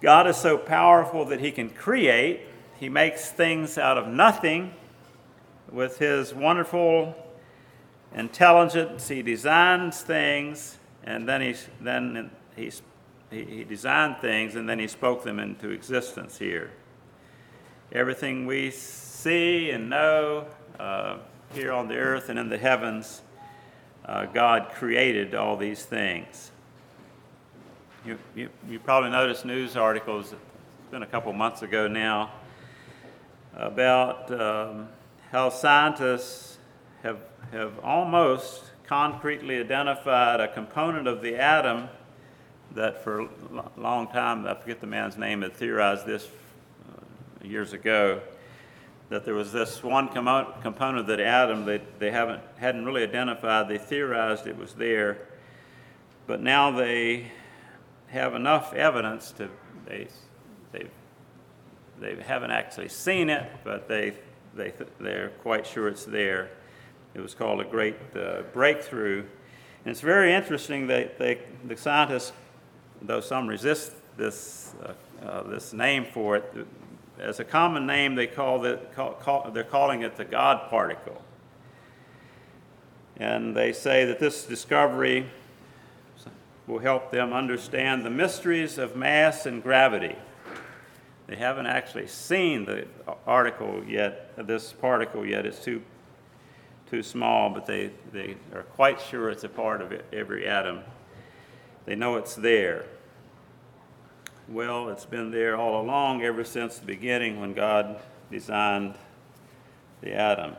God 0.01 0.27
is 0.27 0.37
so 0.37 0.57
powerful 0.57 1.25
that 1.25 1.39
He 1.39 1.51
can 1.51 1.69
create. 1.69 2.41
He 2.79 2.89
makes 2.89 3.29
things 3.29 3.77
out 3.77 3.97
of 3.97 4.07
nothing 4.07 4.73
with 5.71 5.97
His 5.97 6.33
wonderful 6.33 7.15
intelligence. 8.13 9.07
He 9.07 9.21
designs 9.21 10.01
things, 10.01 10.77
and 11.03 11.27
then, 11.27 11.41
he, 11.41 11.55
then 11.81 12.31
he, 12.55 12.71
he 13.31 13.63
designed 13.63 14.17
things, 14.17 14.55
and 14.55 14.67
then 14.69 14.79
He 14.79 14.87
spoke 14.87 15.23
them 15.23 15.39
into 15.39 15.69
existence 15.69 16.37
here. 16.37 16.71
Everything 17.91 18.45
we 18.45 18.71
see 18.71 19.71
and 19.71 19.89
know 19.89 20.47
uh, 20.79 21.17
here 21.53 21.71
on 21.71 21.87
the 21.87 21.95
earth 21.95 22.29
and 22.29 22.37
in 22.37 22.49
the 22.49 22.57
heavens, 22.57 23.21
uh, 24.07 24.25
God 24.25 24.69
created 24.74 25.33
all 25.33 25.57
these 25.57 25.83
things. 25.83 26.51
You, 28.05 28.19
you, 28.35 28.50
you, 28.69 28.79
probably 28.79 29.09
noticed 29.09 29.45
news 29.45 29.75
articles, 29.75 30.31
it's 30.31 30.91
been 30.91 31.01
a 31.01 31.07
couple 31.07 31.33
months 31.33 31.63
ago 31.63 31.88
now, 31.88 32.31
about 33.55 34.29
um, 34.39 34.89
how 35.31 35.50
scientists 35.50 36.59
have, 37.01 37.17
have 37.51 37.79
almost 37.79 38.65
concretely 38.85 39.57
identified 39.57 40.39
a 40.39 40.47
component 40.47 41.07
of 41.07 41.21
the 41.24 41.35
atom 41.35 41.89
that 42.75 43.03
for 43.03 43.21
a 43.21 43.29
long 43.77 44.07
time, 44.07 44.45
I 44.45 44.53
forget 44.53 44.81
the 44.81 44.88
man's 44.88 45.17
name, 45.17 45.41
had 45.41 45.53
theorized 45.53 46.05
this 46.05 46.27
uh, 46.27 47.47
years 47.47 47.74
ago, 47.74 48.21
that 49.15 49.24
there 49.24 49.34
was 49.34 49.53
this 49.53 49.81
one 49.81 50.10
com- 50.10 50.45
component 50.62 51.07
that 51.07 51.22
atom 51.22 51.63
that 51.63 52.00
they 52.00 52.12
haven't, 52.12 52.41
hadn't 52.57 52.84
really 52.84 53.01
identified. 53.01 53.69
They 53.69 53.77
theorized 53.77 54.45
it 54.45 54.57
was 54.57 54.74
there, 54.74 55.19
but 56.27 56.41
now 56.41 56.69
they 56.72 57.31
have 58.07 58.36
enough 58.36 58.74
evidence 58.74 59.31
to, 59.38 59.48
they, 59.86 60.10
they, 60.74 60.88
they 62.01 62.22
haven't 62.24 62.51
actually 62.51 62.89
seen 62.89 63.29
it, 63.29 63.50
but 63.63 63.88
they, 63.88 64.15
they, 64.53 64.74
they're 65.00 65.29
quite 65.43 65.65
sure 65.65 65.88
it's 65.88 66.03
there. 66.03 66.50
It 67.13 67.22
was 67.22 67.34
called 67.34 67.62
a 67.62 67.63
great 67.63 67.95
uh, 68.17 68.41
breakthrough. 68.51 69.19
And 69.19 69.91
it's 69.91 70.01
very 70.01 70.34
interesting 70.34 70.88
that 70.88 71.17
they, 71.17 71.39
the 71.63 71.77
scientists, 71.77 72.34
though 73.01 73.22
some 73.22 73.48
resist 73.48 73.93
this, 74.17 74.75
uh, 74.84 75.25
uh, 75.25 75.43
this 75.43 75.72
name 75.72 76.03
for 76.03 76.36
it, 76.36 76.67
as 77.19 77.39
a 77.39 77.43
common 77.43 77.86
name, 77.86 78.15
they 78.15 78.27
call 78.27 78.65
it, 78.65 78.93
call, 78.93 79.13
call, 79.13 79.51
they're 79.51 79.63
calling 79.63 80.01
it 80.01 80.15
the 80.17 80.25
God 80.25 80.69
particle. 80.69 81.22
And 83.17 83.55
they 83.55 83.72
say 83.72 84.05
that 84.05 84.19
this 84.19 84.43
discovery 84.43 85.27
will 86.67 86.79
help 86.79 87.12
them 87.12 87.31
understand 87.31 88.03
the 88.03 88.10
mysteries 88.10 88.77
of 88.77 88.95
mass 88.95 89.45
and 89.45 89.62
gravity. 89.62 90.15
They 91.27 91.36
haven't 91.36 91.67
actually 91.67 92.07
seen 92.07 92.65
the 92.65 92.88
article 93.25 93.84
yet, 93.88 94.36
this 94.48 94.74
particle 94.74 95.25
yet. 95.25 95.45
It's 95.45 95.63
too, 95.63 95.81
too 96.89 97.01
small, 97.01 97.50
but 97.50 97.65
they, 97.65 97.91
they 98.12 98.36
are 98.53 98.63
quite 98.63 99.00
sure 99.00 99.29
it's 99.29 99.43
a 99.43 99.50
part 99.50 99.81
of 99.81 99.93
every 100.12 100.48
atom. 100.48 100.81
They 101.86 101.95
know 101.95 102.17
it's 102.17 102.36
there. 102.36 102.86
Well, 104.47 104.89
it's 104.89 105.05
been 105.05 105.31
there 105.31 105.57
all 105.57 105.81
along 105.81 106.21
ever 106.21 106.43
since 106.43 106.77
the 106.77 106.85
beginning 106.85 107.41
when 107.41 107.53
God 107.53 107.99
designed 108.29 108.93
the 110.01 110.13
atom. 110.13 110.55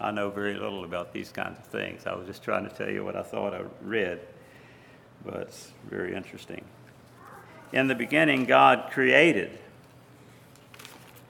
I 0.00 0.12
know 0.12 0.30
very 0.30 0.54
little 0.54 0.84
about 0.84 1.12
these 1.12 1.30
kinds 1.30 1.58
of 1.58 1.66
things. 1.66 2.06
I 2.06 2.14
was 2.14 2.26
just 2.26 2.42
trying 2.42 2.66
to 2.66 2.74
tell 2.74 2.88
you 2.88 3.04
what 3.04 3.16
I 3.16 3.22
thought 3.22 3.52
I 3.52 3.60
read, 3.82 4.20
but 5.26 5.34
it's 5.42 5.72
very 5.90 6.14
interesting. 6.14 6.64
In 7.70 7.86
the 7.86 7.94
beginning, 7.94 8.46
God 8.46 8.90
created. 8.90 9.58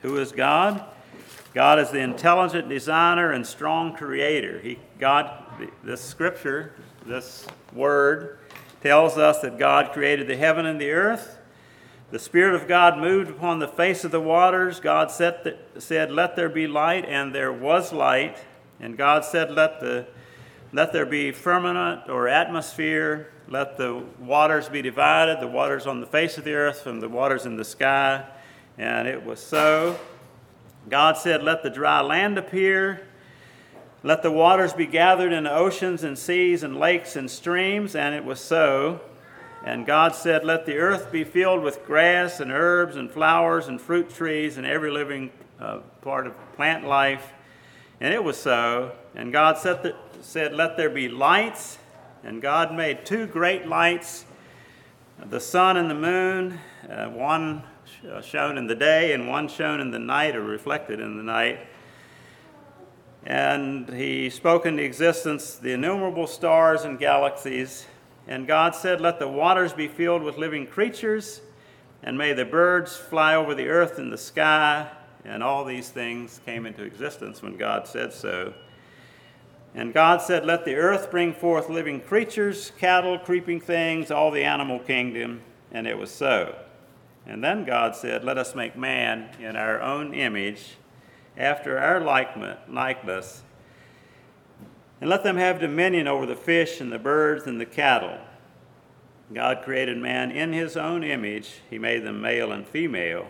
Who 0.03 0.19
is 0.19 0.31
God? 0.31 0.85
God 1.53 1.81
is 1.81 1.91
the 1.91 1.99
intelligent 1.99 2.69
designer 2.69 3.33
and 3.33 3.45
strong 3.45 3.93
creator. 3.97 4.61
He, 4.61 4.79
God, 5.01 5.33
this 5.83 6.01
scripture, 6.01 6.73
this 7.05 7.45
word, 7.73 8.39
tells 8.83 9.17
us 9.17 9.39
that 9.41 9.59
God 9.59 9.93
created 9.93 10.27
the 10.27 10.37
heaven 10.37 10.67
and 10.67 10.81
the 10.81 10.91
earth. 10.91 11.39
The 12.11 12.19
Spirit 12.19 12.55
of 12.55 12.69
God 12.69 12.99
moved 12.99 13.31
upon 13.31 13.59
the 13.59 13.69
face 13.69 14.05
of 14.05 14.11
the 14.11 14.21
waters. 14.21 14.81
God 14.81 15.11
said, 15.11 15.59
said, 15.79 16.13
Let 16.13 16.37
there 16.37 16.51
be 16.51 16.67
light, 16.67 17.07
and 17.07 17.35
there 17.35 17.53
was 17.53 17.93
light. 17.93 18.37
And 18.81 18.99
God 18.99 19.25
said, 19.25 19.51
Let, 19.51 19.81
the, 19.81 20.07
let 20.73 20.93
there 20.93 21.07
be 21.07 21.33
firmament 21.33 22.11
or 22.11 22.29
atmosphere. 22.29 23.33
Let 23.49 23.79
the 23.79 24.05
waters 24.19 24.69
be 24.69 24.83
divided, 24.83 25.41
the 25.41 25.49
waters 25.49 25.87
on 25.87 26.01
the 26.01 26.07
face 26.07 26.37
of 26.37 26.45
the 26.45 26.55
earth 26.55 26.83
from 26.83 27.01
the 27.01 27.09
waters 27.09 27.47
in 27.47 27.57
the 27.57 27.65
sky. 27.65 28.27
And 28.77 29.09
it 29.09 29.25
was 29.25 29.41
so. 29.41 29.99
God 30.89 31.17
said, 31.17 31.43
Let 31.43 31.63
the 31.63 31.71
dry 31.71 32.01
land 32.01 32.37
appear. 32.37 33.07
Let 34.05 34.23
the 34.23 34.33
waters 34.33 34.73
be 34.73 34.87
gathered 34.87 35.33
in 35.33 35.47
oceans 35.47 36.03
and 36.03 36.19
seas 36.19 36.63
and 36.63 36.77
lakes 36.77 37.15
and 37.15 37.31
streams, 37.31 37.95
and 37.95 38.15
it 38.15 38.25
was 38.25 38.41
so. 38.41 39.01
And 39.65 39.87
God 39.87 40.15
said, 40.15 40.45
Let 40.45 40.67
the 40.67 40.77
earth 40.77 41.13
be 41.13 41.23
filled 41.23 41.63
with 41.63 41.85
grass 41.85 42.41
and 42.41 42.51
herbs 42.51 42.97
and 42.97 43.11
flowers 43.11 43.69
and 43.69 43.81
fruit 43.81 44.11
trees 44.11 44.57
and 44.57 44.67
every 44.67 44.91
living 44.91 45.31
uh, 45.61 45.79
part 46.01 46.27
of 46.27 46.35
plant 46.57 46.85
life. 46.85 47.33
And 48.01 48.13
it 48.13 48.25
was 48.25 48.37
so. 48.37 48.93
And 49.15 49.33
God 49.33 49.59
said, 49.59 49.85
that, 49.85 49.95
said, 50.21 50.53
Let 50.53 50.77
there 50.77 50.91
be 50.91 51.09
lights. 51.09 51.79
And 52.25 52.43
God 52.43 52.75
made 52.75 53.07
two 53.07 53.27
great 53.27 53.69
lights 53.69 54.25
the 55.27 55.41
sun 55.41 55.77
and 55.77 55.89
the 55.89 55.95
moon, 55.95 56.59
uh, 56.91 57.07
one 57.09 57.63
shown 58.23 58.59
in 58.59 58.67
the 58.67 58.75
day 58.75 59.13
and 59.13 59.29
one 59.29 59.47
shown 59.47 59.81
in 59.81 59.93
the 59.93 59.99
night 59.99 60.35
or 60.35 60.43
reflected 60.43 60.99
in 60.99 61.17
the 61.17 61.23
night. 61.23 61.61
And 63.25 63.89
he 63.89 64.31
spoke 64.31 64.67
into 64.67 64.83
existence 64.83 65.57
the 65.57 65.73
innumerable 65.73 66.27
stars 66.27 66.85
and 66.85 66.99
galaxies. 66.99 67.87
And 68.27 68.47
God 68.47 68.75
said, 68.75 69.01
Let 69.01 69.19
the 69.19 69.29
waters 69.29 69.73
be 69.73 69.89
filled 69.89 70.23
with 70.23 70.39
living 70.39 70.67
creatures, 70.67 71.41
and 72.03 72.19
may 72.19 72.33
the 72.33 72.45
birds 72.45 72.97
fly 72.97 73.35
over 73.35 73.55
the 73.55 73.69
earth 73.69 73.99
and 73.99 74.13
the 74.13 74.19
sky. 74.19 74.91
and 75.25 75.41
all 75.41 75.65
these 75.65 75.89
things 75.89 76.41
came 76.45 76.67
into 76.67 76.83
existence 76.83 77.43
when 77.43 77.57
God 77.57 77.87
said 77.87 78.13
so. 78.13 78.55
And 79.75 79.95
God 79.95 80.21
said, 80.21 80.45
Let 80.45 80.65
the 80.65 80.75
earth 80.75 81.11
bring 81.11 81.33
forth 81.33 81.71
living 81.71 82.01
creatures, 82.01 82.73
cattle, 82.79 83.19
creeping 83.19 83.61
things, 83.61 84.11
all 84.11 84.31
the 84.31 84.45
animal 84.45 84.79
kingdom. 84.81 85.41
And 85.71 85.87
it 85.87 85.97
was 85.97 86.11
so. 86.11 86.57
And 87.27 87.43
then 87.43 87.65
God 87.65 87.97
said, 87.97 88.25
Let 88.25 88.37
us 88.37 88.55
make 88.55 88.77
man 88.77 89.31
in 89.41 89.57
our 89.57 89.81
own 89.81 90.13
image, 90.13 90.77
after 91.37 91.79
our 91.79 92.01
likeness, 92.01 93.43
and 95.01 95.11
let 95.11 95.25
them 95.25 95.37
have 95.37 95.61
dominion 95.61 96.07
over 96.07 96.27
the 96.27 96.37
fish 96.37 96.81
and 96.81 96.93
the 96.93 96.99
birds 96.99 97.47
and 97.47 97.61
the 97.61 97.67
cattle. 97.67 98.19
God 99.33 99.63
created 99.65 99.97
man 99.97 100.31
in 100.31 100.53
his 100.53 100.77
own 100.77 101.03
image, 101.03 101.61
He 101.71 101.79
made 101.79 102.05
them 102.05 102.21
male 102.21 102.53
and 102.53 102.67
female. 102.67 103.27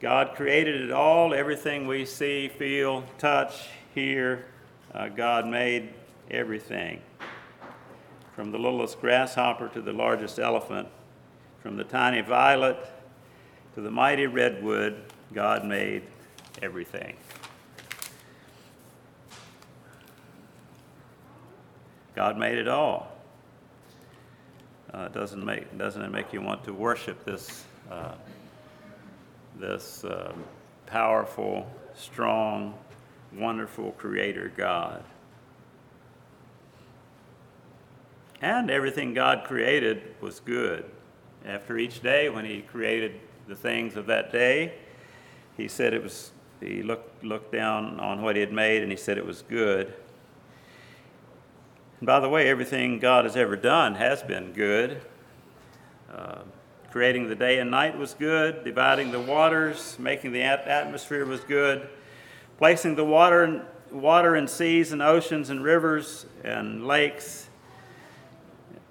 God 0.00 0.34
created 0.36 0.80
it 0.80 0.92
all, 0.92 1.34
everything 1.34 1.86
we 1.86 2.04
see, 2.04 2.48
feel, 2.48 3.04
touch, 3.18 3.68
hear. 3.94 4.46
Uh, 4.94 5.08
God 5.08 5.46
made 5.46 5.92
everything. 6.30 7.00
From 8.34 8.52
the 8.52 8.58
littlest 8.58 9.00
grasshopper 9.00 9.68
to 9.70 9.80
the 9.80 9.92
largest 9.92 10.38
elephant, 10.38 10.86
from 11.62 11.76
the 11.76 11.82
tiny 11.82 12.20
violet 12.20 12.78
to 13.74 13.80
the 13.80 13.90
mighty 13.90 14.26
redwood, 14.26 15.02
God 15.32 15.64
made 15.64 16.04
everything. 16.62 17.16
God 22.18 22.36
made 22.36 22.58
it 22.58 22.66
all. 22.66 23.12
Uh, 24.92 25.06
doesn't 25.08 25.44
make 25.44 25.78
doesn't 25.78 26.02
it 26.02 26.10
make 26.10 26.32
you 26.32 26.40
want 26.40 26.64
to 26.64 26.72
worship 26.72 27.24
this 27.24 27.64
uh, 27.90 28.14
this 29.56 30.02
um, 30.02 30.42
powerful, 30.86 31.70
strong, 31.94 32.74
wonderful 33.32 33.92
Creator 33.92 34.50
God? 34.56 35.04
And 38.40 38.70
everything 38.70 39.14
God 39.14 39.44
created 39.44 40.14
was 40.20 40.40
good. 40.40 40.84
After 41.44 41.78
each 41.78 42.02
day, 42.02 42.28
when 42.30 42.44
He 42.44 42.62
created 42.62 43.20
the 43.46 43.54
things 43.54 43.94
of 43.94 44.06
that 44.06 44.32
day, 44.32 44.72
He 45.56 45.68
said 45.68 45.94
it 45.94 46.02
was. 46.02 46.32
He 46.60 46.82
looked 46.82 47.24
looked 47.24 47.52
down 47.52 48.00
on 48.00 48.22
what 48.22 48.36
He 48.36 48.40
had 48.40 48.52
made, 48.52 48.82
and 48.82 48.90
He 48.90 48.96
said 48.96 49.18
it 49.18 49.26
was 49.26 49.42
good. 49.42 49.94
And 52.00 52.06
by 52.06 52.20
the 52.20 52.28
way, 52.28 52.48
everything 52.48 52.98
God 52.98 53.24
has 53.24 53.36
ever 53.36 53.56
done 53.56 53.96
has 53.96 54.22
been 54.22 54.52
good. 54.52 55.00
Uh, 56.12 56.42
creating 56.90 57.28
the 57.28 57.34
day 57.34 57.58
and 57.58 57.70
night 57.70 57.98
was 57.98 58.14
good. 58.14 58.64
Dividing 58.64 59.10
the 59.10 59.20
waters, 59.20 59.96
making 59.98 60.32
the 60.32 60.42
atmosphere 60.42 61.24
was 61.24 61.40
good. 61.40 61.88
Placing 62.56 62.96
the 62.96 63.04
water 63.04 63.66
water 63.90 64.34
and 64.34 64.48
seas 64.48 64.92
and 64.92 65.00
oceans 65.00 65.50
and 65.50 65.64
rivers 65.64 66.26
and 66.44 66.86
lakes, 66.86 67.48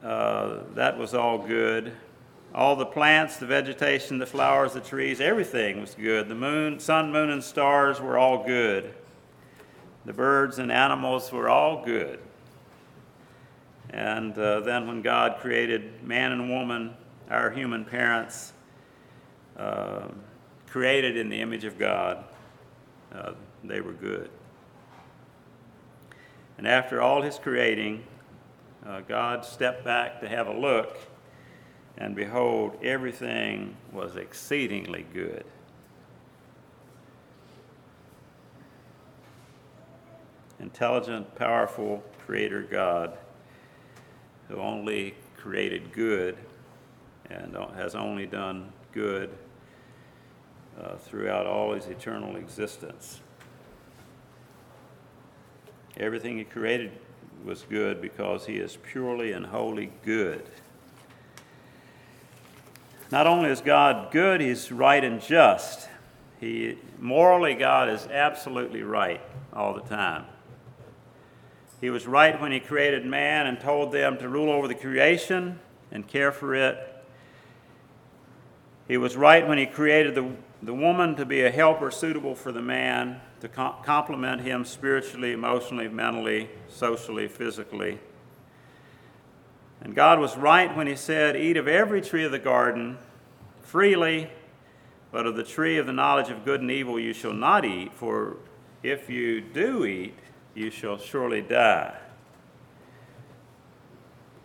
uh, 0.04 0.60
that 0.74 0.98
was 0.98 1.14
all 1.14 1.38
good. 1.38 1.94
All 2.56 2.76
the 2.76 2.86
plants, 2.86 3.38
the 3.38 3.46
vegetation, 3.46 4.18
the 4.18 4.26
flowers, 4.26 4.74
the 4.74 4.82
trees, 4.82 5.22
everything 5.22 5.80
was 5.82 5.96
good. 5.96 6.28
The 6.28 6.36
moon, 6.36 6.80
sun, 6.80 7.12
moon, 7.12 7.30
and 7.30 7.44
stars 7.44 8.00
were 8.02 8.18
all 8.18 8.46
good. 8.46 8.94
The 10.06 10.14
birds 10.14 10.58
and 10.58 10.72
animals 10.72 11.32
were 11.32 11.50
all 11.50 11.84
good. 11.84 12.20
And 13.90 14.38
uh, 14.38 14.62
then 14.62 14.88
when 14.88 15.02
God 15.02 15.40
created 15.40 16.04
man 16.04 16.32
and 16.32 16.50
woman, 16.50 16.96
our 17.30 17.52
human 17.52 17.86
parents, 17.86 18.54
uh, 19.58 20.08
created 20.68 21.18
in 21.18 21.30
the 21.30 21.42
image 21.42 21.64
of 21.64 21.78
God, 21.78 22.24
uh, 23.14 23.34
they 23.64 23.82
were 23.82 23.94
good. 23.94 24.30
And 26.58 26.68
after 26.68 27.02
all 27.02 27.22
his 27.22 27.38
creating, 27.38 28.04
uh, 28.86 29.02
God 29.02 29.46
stepped 29.46 29.84
back 29.84 30.22
to 30.22 30.28
have 30.28 30.48
a 30.48 30.54
look, 30.54 30.98
and 31.98 32.16
behold, 32.16 32.78
everything 32.84 33.76
was 33.92 34.16
exceedingly 34.16 35.06
good. 35.14 35.44
Intelligent, 40.60 41.34
powerful 41.36 42.04
Creator 42.26 42.64
God 42.64 43.18
who 44.48 44.58
only 44.58 45.16
created 45.36 45.92
good 45.92 46.38
and 47.30 47.56
has 47.76 47.96
only 47.96 48.26
done 48.26 48.72
good 48.94 49.30
uh, 50.80 50.96
throughout 50.96 51.46
all 51.46 51.74
his 51.74 51.88
eternal 51.88 52.36
existence. 52.36 53.22
Everything 55.98 56.38
he 56.38 56.44
created 56.44 56.92
was 57.44 57.64
good 57.64 58.02
because 58.02 58.46
he 58.46 58.58
is 58.58 58.78
purely 58.78 59.32
and 59.32 59.46
wholly 59.46 59.92
good. 60.04 60.48
Not 63.12 63.28
only 63.28 63.50
is 63.50 63.62
God 63.62 64.12
good, 64.12 64.42
he's 64.42 64.72
right 64.72 65.04
and 65.04 65.22
just. 65.22 65.88
He 66.40 66.78
morally 67.00 67.56
God 67.56 67.90
is 67.90 68.06
absolutely 68.08 68.84
right 68.84 69.22
all 69.54 69.74
the 69.74 69.82
time. 69.82 70.26
He 71.80 71.90
was 71.90 72.08
right 72.08 72.40
when 72.40 72.52
he 72.52 72.60
created 72.60 73.06
man 73.06 73.48
and 73.48 73.60
told 73.60 73.92
them 73.92 74.18
to 74.18 74.28
rule 74.28 74.52
over 74.52 74.68
the 74.68 74.76
creation 74.76 75.60
and 75.92 76.08
care 76.08 76.32
for 76.32 76.56
it. 76.56 76.78
He 78.88 78.98
was 78.98 79.16
right 79.16 79.48
when 79.48 79.58
he 79.58 79.66
created 79.66 80.16
the, 80.16 80.32
the 80.62 80.74
woman 80.74 81.16
to 81.16 81.26
be 81.26 81.44
a 81.44 81.52
helper 81.52 81.92
suitable 81.92 82.36
for 82.36 82.52
the 82.52 82.62
man, 82.62 83.22
to 83.42 83.48
com- 83.48 83.76
complement 83.84 84.42
him 84.42 84.66
spiritually, 84.66 85.34
emotionally, 85.34 85.88
mentally, 85.88 86.50
socially, 86.68 87.28
physically. 87.28 88.00
And 89.82 89.96
God 89.96 90.20
was 90.20 90.36
right 90.36 90.76
when 90.76 90.88
he 90.88 90.96
said, 90.96 91.36
Eat 91.36 91.58
of 91.58 91.68
every 91.68 92.02
tree 92.02 92.26
of 92.26 92.32
the 92.32 92.40
garden 92.40 92.98
freely, 93.62 94.30
but 95.12 95.26
of 95.26 95.36
the 95.36 95.44
tree 95.44 95.78
of 95.78 95.86
the 95.86 95.94
knowledge 95.94 96.30
of 96.30 96.44
good 96.44 96.62
and 96.62 96.72
evil 96.72 97.00
you 97.00 97.14
shall 97.14 97.34
not 97.34 97.66
eat, 97.66 97.94
for 97.94 98.38
if 98.84 99.10
you 99.10 99.42
do 99.42 99.86
eat, 99.86 100.18
you 100.56 100.72
shall 100.72 100.98
surely 100.98 101.42
die. 101.42 101.98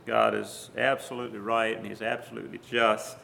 God 0.06 0.34
is 0.34 0.70
absolutely 0.76 1.38
right 1.38 1.76
and 1.76 1.86
He's 1.86 2.02
absolutely 2.02 2.60
just, 2.68 3.16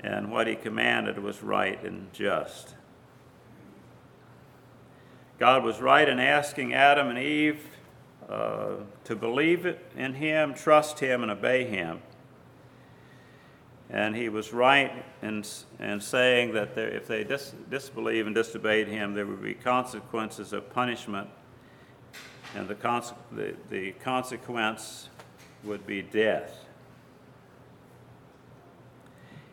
and 0.00 0.30
what 0.30 0.46
He 0.46 0.54
commanded 0.54 1.18
was 1.18 1.42
right 1.42 1.82
and 1.82 2.12
just. 2.12 2.74
God 5.38 5.64
was 5.64 5.80
right 5.80 6.08
in 6.08 6.18
asking 6.18 6.74
Adam 6.74 7.08
and 7.08 7.18
Eve 7.18 7.60
uh, 8.28 8.76
to 9.04 9.16
believe 9.16 9.76
in 9.96 10.14
Him, 10.14 10.54
trust 10.54 10.98
Him, 10.98 11.22
and 11.22 11.30
obey 11.30 11.64
Him. 11.64 12.00
And 13.90 14.14
He 14.14 14.28
was 14.28 14.52
right 14.52 15.04
in, 15.22 15.44
in 15.80 16.00
saying 16.00 16.52
that 16.54 16.74
there, 16.74 16.88
if 16.88 17.06
they 17.06 17.24
dis- 17.24 17.54
disbelieve 17.70 18.26
and 18.26 18.34
disobeyed 18.34 18.88
Him, 18.88 19.14
there 19.14 19.26
would 19.26 19.42
be 19.42 19.54
consequences 19.54 20.52
of 20.52 20.70
punishment 20.70 21.28
and 22.54 22.68
the, 22.68 22.74
conse- 22.74 23.14
the, 23.32 23.54
the 23.70 23.92
consequence 23.92 25.08
would 25.64 25.86
be 25.86 26.02
death. 26.02 26.64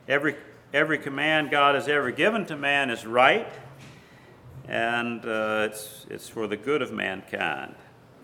Every, 0.08 0.36
every 0.74 0.98
command 0.98 1.52
God 1.52 1.76
has 1.76 1.88
ever 1.88 2.12
given 2.12 2.46
to 2.46 2.56
man 2.56 2.90
is 2.90 3.06
right, 3.06 3.48
and 4.68 5.26
uh, 5.26 5.68
it's, 5.70 6.06
it's 6.10 6.30
for 6.30 6.48
the 6.48 6.58
good 6.58 6.82
of 6.82 6.92
mankind. 6.92 7.76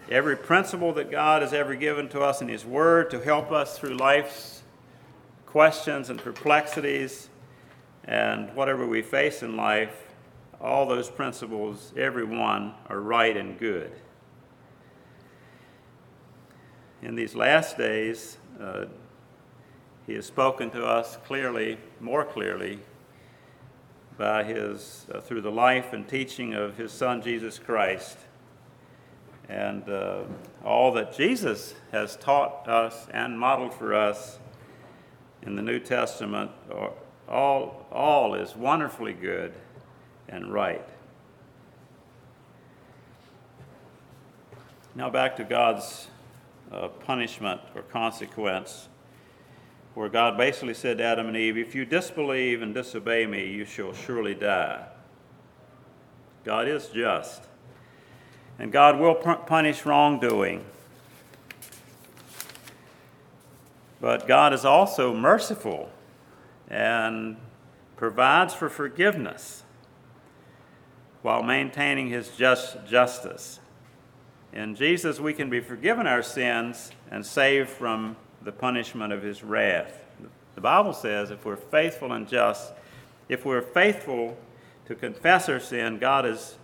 Every 0.09 0.35
principle 0.35 0.93
that 0.93 1.09
God 1.09 1.41
has 1.41 1.53
ever 1.53 1.75
given 1.75 2.09
to 2.09 2.21
us 2.21 2.41
in 2.41 2.47
His 2.47 2.65
Word 2.65 3.09
to 3.11 3.19
help 3.19 3.51
us 3.51 3.77
through 3.77 3.95
life's 3.95 4.63
questions 5.45 6.09
and 6.09 6.19
perplexities 6.19 7.29
and 8.05 8.53
whatever 8.55 8.85
we 8.87 9.01
face 9.01 9.43
in 9.43 9.55
life, 9.55 10.13
all 10.59 10.85
those 10.85 11.09
principles, 11.09 11.93
every 11.95 12.25
one, 12.25 12.73
are 12.89 12.99
right 12.99 13.35
and 13.37 13.57
good 13.57 13.91
in 17.01 17.15
these 17.15 17.35
last 17.35 17.77
days, 17.77 18.37
uh, 18.59 18.85
he 20.05 20.13
has 20.13 20.25
spoken 20.25 20.69
to 20.71 20.85
us 20.85 21.17
clearly, 21.25 21.77
more 21.99 22.23
clearly, 22.23 22.79
by 24.17 24.43
his, 24.43 25.07
uh, 25.13 25.19
through 25.19 25.41
the 25.41 25.51
life 25.51 25.93
and 25.93 26.07
teaching 26.07 26.53
of 26.53 26.77
his 26.77 26.91
son 26.91 27.21
Jesus 27.21 27.57
Christ. 27.57 28.17
And 29.51 29.89
uh, 29.89 30.23
all 30.63 30.93
that 30.93 31.13
Jesus 31.13 31.75
has 31.91 32.15
taught 32.15 32.69
us 32.69 33.07
and 33.13 33.37
modeled 33.37 33.73
for 33.73 33.93
us 33.93 34.39
in 35.41 35.57
the 35.57 35.61
New 35.61 35.77
Testament, 35.77 36.51
all, 37.27 37.85
all 37.91 38.33
is 38.33 38.55
wonderfully 38.55 39.11
good 39.11 39.51
and 40.29 40.53
right. 40.53 40.87
Now 44.95 45.09
back 45.09 45.35
to 45.35 45.43
God's 45.43 46.07
uh, 46.71 46.87
punishment 46.87 47.59
or 47.75 47.81
consequence, 47.81 48.87
where 49.95 50.07
God 50.07 50.37
basically 50.37 50.75
said 50.75 50.99
to 50.99 51.03
Adam 51.03 51.27
and 51.27 51.35
Eve, 51.35 51.57
If 51.57 51.75
you 51.75 51.83
disbelieve 51.83 52.61
and 52.61 52.73
disobey 52.73 53.25
me, 53.25 53.51
you 53.51 53.65
shall 53.65 53.91
surely 53.91 54.33
die. 54.33 54.85
God 56.45 56.69
is 56.69 56.87
just. 56.87 57.50
And 58.59 58.71
God 58.71 58.99
will 58.99 59.15
punish 59.15 59.85
wrongdoing. 59.85 60.63
But 63.99 64.27
God 64.27 64.53
is 64.53 64.65
also 64.65 65.13
merciful 65.13 65.91
and 66.69 67.37
provides 67.95 68.53
for 68.53 68.69
forgiveness 68.69 69.63
while 71.21 71.43
maintaining 71.43 72.09
his 72.09 72.29
just 72.29 72.85
justice. 72.87 73.59
In 74.53 74.75
Jesus, 74.75 75.19
we 75.19 75.33
can 75.33 75.49
be 75.49 75.59
forgiven 75.59 76.07
our 76.07 76.23
sins 76.23 76.91
and 77.09 77.25
saved 77.25 77.69
from 77.69 78.15
the 78.41 78.51
punishment 78.51 79.13
of 79.13 79.21
his 79.21 79.43
wrath. 79.43 80.03
The 80.55 80.61
Bible 80.61 80.93
says 80.93 81.31
if 81.31 81.45
we're 81.45 81.55
faithful 81.55 82.11
and 82.11 82.27
just, 82.27 82.73
if 83.29 83.45
we're 83.45 83.61
faithful 83.61 84.37
to 84.87 84.95
confess 84.95 85.47
our 85.47 85.59
sin, 85.59 85.99
God 85.99 86.25
is, 86.25 86.57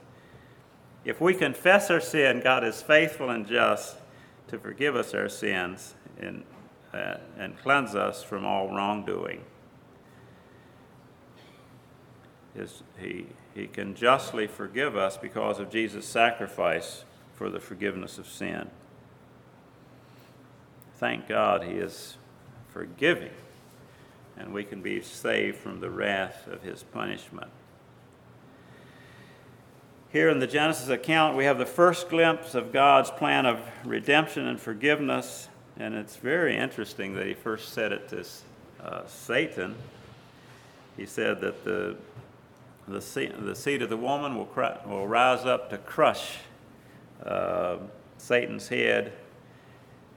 if 1.08 1.22
we 1.22 1.34
confess 1.34 1.90
our 1.90 2.02
sin, 2.02 2.42
God 2.44 2.66
is 2.66 2.82
faithful 2.82 3.30
and 3.30 3.48
just 3.48 3.96
to 4.50 4.60
forgive 4.60 4.98
us 4.98 5.14
our 5.14 5.30
sins 5.30 5.96
and, 6.20 6.44
uh, 6.94 7.16
and 7.40 7.58
cleanse 7.58 7.96
us 7.96 8.22
from 8.24 8.46
all 8.46 8.68
wrongdoing. 8.68 9.42
His, 12.54 12.84
he, 13.00 13.28
he 13.56 13.68
can 13.68 13.96
justly 13.96 14.48
forgive 14.48 14.98
us 14.98 15.16
because 15.16 15.60
of 15.60 15.72
Jesus' 15.72 16.06
sacrifice 16.06 17.06
for 17.36 17.50
the 17.50 17.62
forgiveness 17.62 18.18
of 18.18 18.28
sin. 18.28 18.70
Thank 20.96 21.30
God 21.30 21.64
he 21.64 21.76
is 21.76 22.18
forgiving, 22.68 23.32
and 24.36 24.54
we 24.54 24.66
can 24.66 24.82
be 24.82 25.02
saved 25.02 25.56
from 25.56 25.80
the 25.80 25.90
wrath 25.90 26.48
of 26.48 26.64
his 26.64 26.84
punishment. 26.84 27.50
Here 30.18 30.30
in 30.30 30.40
the 30.40 30.48
Genesis 30.48 30.90
account, 30.90 31.38
we 31.38 31.46
have 31.46 31.60
the 31.60 31.66
first 31.68 32.10
glimpse 32.10 32.56
of 32.56 32.74
God's 32.74 33.12
plan 33.12 33.46
of 33.46 33.60
redemption 33.86 34.48
and 34.48 34.60
forgiveness, 34.60 35.48
and 35.78 35.94
it's 35.94 36.16
very 36.16 36.58
interesting 36.58 37.14
that 37.14 37.28
he 37.28 37.36
first 37.36 37.72
said 37.72 37.92
it 37.92 38.10
to 38.10 38.26
uh, 38.84 39.06
Satan. 39.06 39.76
He 40.98 41.06
said 41.06 41.40
that 41.42 41.64
the, 41.64 41.98
the, 42.88 43.00
seed, 43.00 43.32
the 43.38 43.56
seed 43.56 43.84
of 43.84 43.90
the 43.92 43.98
woman 43.98 44.36
will, 44.36 44.50
will 44.88 45.08
rise 45.08 45.46
up 45.46 45.70
to 45.70 45.78
crush 45.78 46.38
uh, 47.24 47.78
Satan's 48.18 48.68
head, 48.68 49.14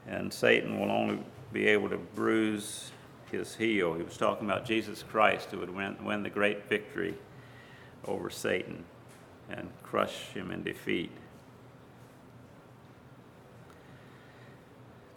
and 0.07 0.33
Satan 0.33 0.79
will 0.79 0.89
only 0.89 1.19
be 1.53 1.67
able 1.67 1.89
to 1.89 1.97
bruise 1.99 2.89
his 3.31 3.55
heel. 3.55 3.93
He 3.93 4.01
was 4.01 4.17
talking 4.17 4.49
about 4.49 4.65
Jesus 4.65 5.03
Christ 5.03 5.51
who 5.51 5.59
would 5.59 5.69
win, 5.69 6.03
win 6.03 6.23
the 6.23 6.31
great 6.31 6.67
victory 6.67 7.13
over 8.07 8.31
Satan 8.31 8.83
and 9.51 9.69
crush 9.83 10.29
him 10.33 10.51
in 10.51 10.63
defeat. 10.63 11.11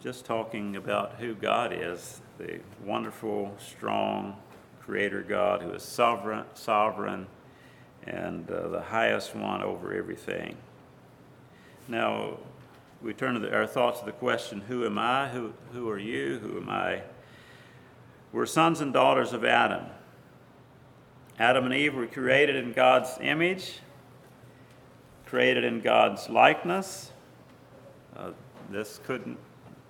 Just 0.01 0.25
talking 0.25 0.75
about 0.75 1.15
who 1.15 1.33
God 1.33 1.73
is, 1.73 2.21
the 2.37 2.59
wonderful, 2.83 3.55
strong 3.57 4.35
creator 4.81 5.23
God 5.23 5.61
who 5.61 5.71
is 5.71 5.81
sovereign, 5.81 6.45
sovereign 6.53 7.25
and 8.05 8.49
uh, 8.51 8.67
the 8.67 8.81
highest 8.81 9.35
one 9.35 9.63
over 9.63 9.93
everything. 9.93 10.55
Now, 11.87 12.37
we 13.01 13.13
turn 13.13 13.41
the, 13.41 13.53
our 13.53 13.67
thoughts 13.67 13.99
to 13.99 14.05
the 14.05 14.11
question 14.11 14.61
who 14.61 14.85
am 14.85 14.97
I? 14.97 15.29
Who, 15.29 15.53
who 15.73 15.89
are 15.89 15.97
you? 15.97 16.39
Who 16.39 16.57
am 16.57 16.69
I? 16.69 17.01
We're 18.31 18.45
sons 18.45 18.81
and 18.81 18.93
daughters 18.93 19.33
of 19.33 19.43
Adam. 19.43 19.85
Adam 21.39 21.65
and 21.65 21.73
Eve 21.73 21.95
were 21.95 22.07
created 22.07 22.55
in 22.55 22.73
God's 22.73 23.17
image, 23.21 23.79
created 25.25 25.63
in 25.63 25.81
God's 25.81 26.29
likeness. 26.29 27.11
Uh, 28.15 28.31
this 28.69 28.99
couldn't, 29.05 29.37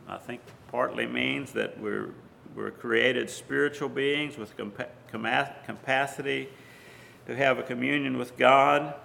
I 0.08 0.18
think, 0.18 0.42
partly 0.72 1.06
means 1.06 1.52
that 1.54 1.80
we're, 1.80 2.10
we're 2.56 2.72
created 2.72 3.30
spiritual 3.30 3.90
beings 3.90 4.38
with 4.38 4.56
compa- 4.58 5.66
capacity 5.66 6.50
to 7.28 7.36
have 7.36 7.60
a 7.60 7.64
communion 7.64 8.18
with 8.18 8.38
God. 8.38 8.96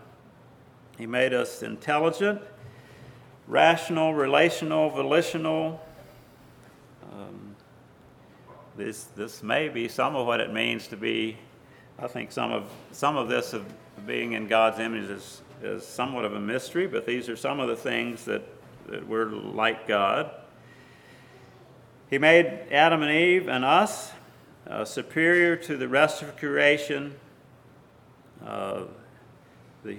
He 0.99 1.07
made 1.07 1.33
us 1.33 1.62
intelligent 1.62 2.40
rational, 3.51 4.14
relational, 4.14 4.90
volitional. 4.90 5.81
Um, 7.12 7.57
this, 8.77 9.05
this 9.16 9.43
may 9.43 9.69
be 9.69 9.88
some 9.88 10.14
of 10.14 10.27
what 10.27 10.40
it 10.40 10.53
means 10.53 10.87
to 10.88 10.97
be, 10.97 11.37
I 11.99 12.07
think 12.07 12.31
some 12.31 12.53
of, 12.53 12.71
some 12.93 13.16
of 13.16 13.29
this 13.29 13.53
of 13.53 13.66
being 14.07 14.33
in 14.33 14.47
God's 14.47 14.79
image 14.79 15.11
is, 15.11 15.43
is 15.62 15.87
somewhat 15.87 16.25
of 16.25 16.35
a 16.35 16.40
mystery, 16.40 16.87
but 16.87 17.07
these 17.07 17.29
are 17.29 17.37
some 17.37 17.61
of 17.61 17.68
the 17.68 17.77
things 17.77 18.25
that, 18.25 18.42
that 18.88 19.07
we're 19.07 19.27
like 19.27 19.87
God. 19.87 20.31
He 22.09 22.18
made 22.18 22.46
Adam 22.70 23.03
and 23.03 23.11
Eve 23.11 23.49
and 23.49 23.64
us 23.64 24.11
uh, 24.66 24.85
superior 24.85 25.57
to 25.57 25.77
the 25.77 25.88
rest 25.88 26.23
of 26.23 26.37
creation. 26.37 27.14
Uh, 28.44 28.85
the 29.85 29.99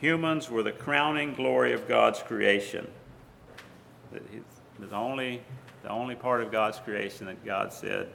humans 0.00 0.50
were 0.50 0.62
the 0.62 0.72
crowning 0.72 1.34
glory 1.34 1.72
of 1.72 1.88
God's 1.88 2.20
creation. 2.20 2.86
The 4.12 4.94
only, 4.94 5.42
the 5.82 5.90
only 5.90 6.14
part 6.14 6.42
of 6.42 6.52
God's 6.52 6.78
creation 6.78 7.26
that 7.26 7.44
God 7.44 7.72
said 7.72 8.08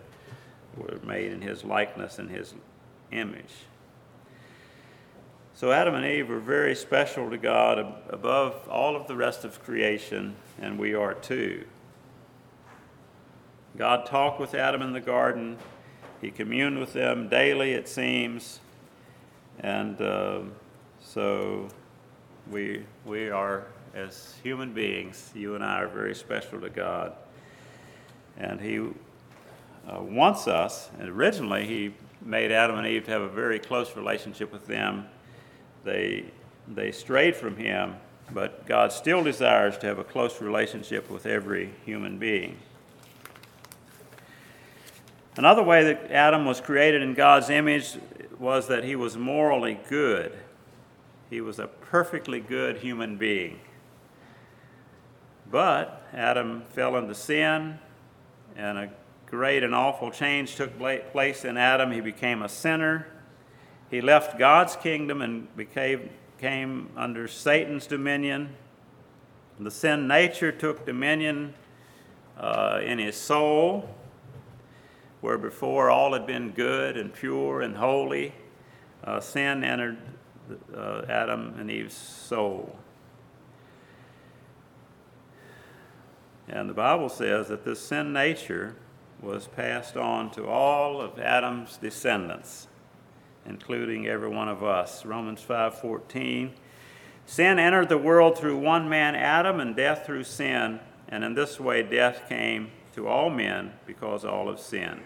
were 0.77 0.99
made 1.03 1.31
in 1.31 1.41
his 1.41 1.63
likeness 1.63 2.19
and 2.19 2.29
his 2.29 2.53
image. 3.11 3.53
So 5.63 5.71
Adam 5.71 5.95
and 5.95 6.05
Eve 6.05 6.27
were 6.27 6.41
very 6.41 6.75
special 6.75 7.29
to 7.29 7.37
God 7.37 7.79
above 8.09 8.67
all 8.67 8.97
of 8.97 9.07
the 9.07 9.15
rest 9.15 9.45
of 9.45 9.63
creation, 9.63 10.35
and 10.59 10.77
we 10.77 10.93
are 10.93 11.13
too. 11.13 11.63
God 13.77 14.05
talked 14.05 14.41
with 14.41 14.55
Adam 14.55 14.81
in 14.81 14.91
the 14.91 14.99
garden. 14.99 15.55
He 16.19 16.31
communed 16.31 16.79
with 16.79 16.91
them 16.91 17.29
daily, 17.29 17.71
it 17.71 17.87
seems. 17.87 18.59
And 19.61 20.01
uh, 20.01 20.41
so 20.99 21.69
we, 22.51 22.83
we 23.05 23.29
are, 23.29 23.67
as 23.95 24.35
human 24.43 24.73
beings, 24.73 25.31
you 25.33 25.55
and 25.55 25.63
I 25.63 25.79
are 25.79 25.87
very 25.87 26.13
special 26.13 26.59
to 26.59 26.69
God. 26.69 27.13
And 28.35 28.59
He 28.59 28.79
uh, 28.79 30.01
wants 30.01 30.45
us, 30.45 30.89
and 30.99 31.07
originally 31.07 31.65
He 31.65 31.93
made 32.21 32.51
Adam 32.51 32.77
and 32.77 32.85
Eve 32.85 33.05
to 33.05 33.11
have 33.11 33.21
a 33.21 33.29
very 33.29 33.59
close 33.59 33.95
relationship 33.95 34.51
with 34.51 34.67
them. 34.67 35.05
They, 35.83 36.25
they 36.67 36.91
strayed 36.91 37.35
from 37.35 37.57
Him, 37.57 37.95
but 38.31 38.65
God 38.65 38.91
still 38.91 39.23
desires 39.23 39.77
to 39.79 39.87
have 39.87 39.99
a 39.99 40.03
close 40.03 40.41
relationship 40.41 41.09
with 41.09 41.25
every 41.25 41.73
human 41.85 42.17
being. 42.17 42.57
Another 45.35 45.63
way 45.63 45.83
that 45.85 46.11
Adam 46.11 46.45
was 46.45 46.61
created 46.61 47.01
in 47.01 47.15
God's 47.15 47.49
image 47.49 47.97
was 48.37 48.67
that 48.67 48.83
he 48.83 48.95
was 48.95 49.17
morally 49.17 49.79
good. 49.89 50.31
He 51.29 51.41
was 51.41 51.57
a 51.57 51.67
perfectly 51.67 52.39
good 52.39 52.77
human 52.77 53.17
being. 53.17 53.59
But 55.49 56.05
Adam 56.13 56.63
fell 56.71 56.95
into 56.97 57.15
sin, 57.15 57.79
and 58.55 58.77
a 58.77 58.89
great 59.25 59.63
and 59.63 59.73
awful 59.73 60.11
change 60.11 60.55
took 60.55 60.71
place 61.11 61.45
in 61.45 61.57
Adam. 61.57 61.91
He 61.91 62.01
became 62.01 62.43
a 62.43 62.49
sinner. 62.49 63.07
He 63.93 64.01
left 64.01 64.39
God's 64.39 64.75
kingdom 64.75 65.21
and 65.21 65.55
became, 65.55 66.09
came 66.39 66.89
under 66.97 67.27
Satan's 67.27 67.85
dominion. 67.85 68.55
The 69.59 69.69
sin 69.69 70.07
nature 70.07 70.51
took 70.51 70.83
dominion 70.83 71.53
uh, 72.35 72.79
in 72.83 72.97
his 72.97 73.15
soul, 73.15 73.87
where 75.21 75.37
before 75.37 75.91
all 75.91 76.13
had 76.13 76.25
been 76.25 76.49
good 76.53 76.97
and 76.97 77.13
pure 77.13 77.61
and 77.61 77.77
holy. 77.77 78.33
Uh, 79.03 79.19
sin 79.19 79.63
entered 79.63 79.99
uh, 80.75 81.03
Adam 81.07 81.53
and 81.59 81.69
Eve's 81.69 81.93
soul. 81.93 82.75
And 86.47 86.67
the 86.67 86.73
Bible 86.73 87.09
says 87.09 87.47
that 87.49 87.63
this 87.63 87.79
sin 87.79 88.11
nature 88.11 88.75
was 89.21 89.47
passed 89.49 89.95
on 89.95 90.31
to 90.31 90.47
all 90.47 90.99
of 90.99 91.19
Adam's 91.19 91.77
descendants, 91.77 92.69
including 93.45 94.07
every 94.07 94.29
one 94.29 94.47
of 94.47 94.63
us. 94.63 95.05
Romans 95.05 95.41
5:14 95.41 96.53
Sin 97.25 97.57
entered 97.57 97.89
the 97.89 97.97
world 97.97 98.37
through 98.37 98.57
one 98.57 98.89
man 98.89 99.15
Adam 99.15 99.59
and 99.59 99.75
death 99.75 100.05
through 100.05 100.23
sin, 100.23 100.79
and 101.07 101.23
in 101.23 101.33
this 101.33 101.59
way 101.59 101.81
death 101.81 102.27
came 102.27 102.71
to 102.93 103.07
all 103.07 103.29
men 103.29 103.73
because 103.85 104.25
all 104.25 104.49
have 104.49 104.59
sinned. 104.59 105.01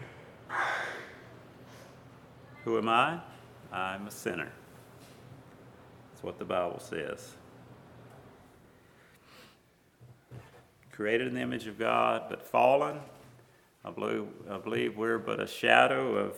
Who 2.63 2.77
am 2.77 2.89
I? 2.89 3.19
I'm 3.71 4.07
a 4.07 4.11
sinner. 4.11 4.51
That's 6.11 6.23
what 6.23 6.39
the 6.39 6.45
Bible 6.45 6.79
says. 6.79 7.35
Created 10.91 11.27
in 11.27 11.35
the 11.35 11.41
image 11.41 11.67
of 11.67 11.77
God, 11.77 12.23
but 12.29 12.41
fallen. 12.41 12.99
I 13.85 13.91
believe, 13.91 14.25
I 14.49 14.57
believe 14.57 14.97
we're 14.97 15.19
but 15.19 15.39
a 15.39 15.47
shadow 15.47 16.15
of 16.15 16.37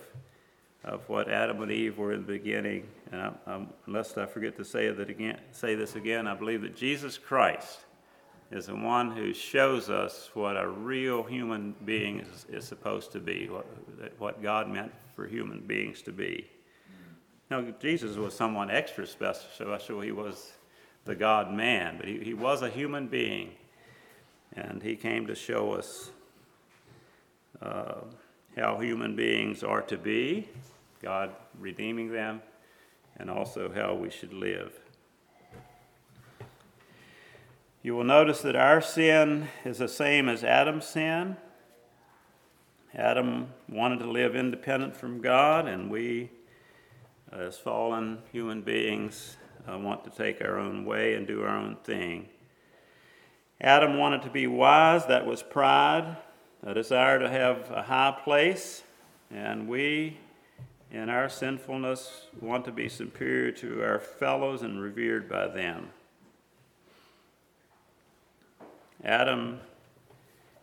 of 0.84 1.08
what 1.10 1.30
Adam 1.30 1.62
and 1.62 1.72
Eve 1.72 1.98
were 1.98 2.14
in 2.14 2.22
the 2.26 2.34
beginning. 2.34 2.88
And 3.12 3.22
I, 3.22 3.32
I, 3.46 3.66
unless 3.86 4.18
I 4.18 4.26
forget 4.26 4.56
to 4.58 4.66
say 4.66 4.90
that 4.90 5.10
again, 5.10 5.40
say 5.52 5.76
this 5.76 5.96
again, 5.96 6.28
I 6.28 6.36
believe 6.36 6.62
that 6.62 6.76
Jesus 6.76 7.18
Christ 7.18 7.80
is 8.52 8.68
the 8.68 8.76
one 8.76 9.12
who 9.12 9.34
shows 9.34 9.90
us 9.90 10.30
what 10.34 10.58
a 10.58 10.68
real 10.68 11.24
human 11.24 11.76
being 11.86 12.22
is, 12.22 12.46
is 12.50 12.66
supposed 12.66 13.12
to 13.12 13.20
be, 13.20 13.48
what, 13.48 13.66
what 14.18 14.42
God 14.42 14.70
meant 14.70 14.92
for 15.16 15.28
human 15.28 15.60
beings 15.60 16.02
to 16.04 16.12
be. 16.12 16.50
Now, 17.52 17.62
Jesus 17.82 18.16
was 18.16 18.34
someone 18.34 18.72
extra 18.72 19.06
special. 19.06 19.78
So 19.80 20.02
he 20.02 20.12
was 20.12 20.54
the 21.06 21.16
God 21.16 21.52
man, 21.52 21.98
but 21.98 22.08
he, 22.08 22.20
he 22.20 22.34
was 22.34 22.62
a 22.62 22.70
human 22.70 23.08
being. 23.08 23.52
And 24.54 24.82
he 24.82 24.96
came 24.96 25.28
to 25.28 25.36
show 25.36 25.74
us 25.74 26.12
uh, 27.62 28.02
how 28.56 28.78
human 28.80 29.16
beings 29.16 29.64
are 29.64 29.82
to 29.84 29.98
be, 29.98 30.48
God 31.02 31.36
redeeming 31.60 32.12
them, 32.12 32.42
and 33.18 33.30
also 33.30 33.72
how 33.72 33.94
we 33.94 34.10
should 34.10 34.34
live. 34.34 34.80
You 37.82 37.96
will 37.96 38.04
notice 38.04 38.42
that 38.42 38.56
our 38.56 38.82
sin 38.82 39.48
is 39.64 39.78
the 39.78 39.88
same 39.88 40.28
as 40.28 40.44
Adam's 40.44 40.86
sin. 40.86 41.38
Adam 42.94 43.48
wanted 43.70 44.00
to 44.00 44.10
live 44.10 44.36
independent 44.36 44.98
from 44.98 45.22
God, 45.22 45.68
and 45.68 45.90
we, 45.90 46.30
as 47.32 47.58
fallen 47.58 48.20
human 48.32 48.62
beings, 48.62 49.38
uh, 49.70 49.78
want 49.78 50.04
to 50.04 50.10
take 50.10 50.42
our 50.42 50.58
own 50.58 50.86
way 50.86 51.14
and 51.14 51.28
do 51.28 51.44
our 51.44 51.56
own 51.56 51.78
thing. 51.84 52.28
Adam 53.62 53.98
wanted 53.98 54.24
to 54.24 54.30
be 54.30 54.48
wise, 54.48 55.06
that 55.06 55.26
was 55.26 55.44
pride, 55.44 56.18
a 56.64 56.74
desire 56.74 57.20
to 57.20 57.30
have 57.30 57.72
a 57.72 57.84
high 57.84 58.18
place, 58.24 58.84
and 59.32 59.68
we, 59.68 60.18
in 60.92 61.10
our 61.10 61.30
sinfulness, 61.30 62.28
want 62.42 62.66
to 62.66 62.72
be 62.72 62.90
superior 62.90 63.52
to 63.52 63.84
our 63.84 64.00
fellows 64.00 64.62
and 64.62 64.82
revered 64.82 65.30
by 65.30 65.48
them. 65.48 65.90
Adam 69.04 69.60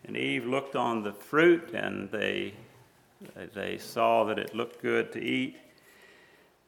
and 0.05 0.17
Eve 0.17 0.45
looked 0.45 0.77
on 0.77 1.03
the 1.03 1.13
fruit 1.13 1.71
and 1.73 2.11
they, 2.11 2.53
they 3.55 3.79
saw 3.79 4.25
that 4.25 4.39
it 4.39 4.55
looked 4.55 4.83
good 4.83 5.11
to 5.13 5.21
eat. 5.23 5.57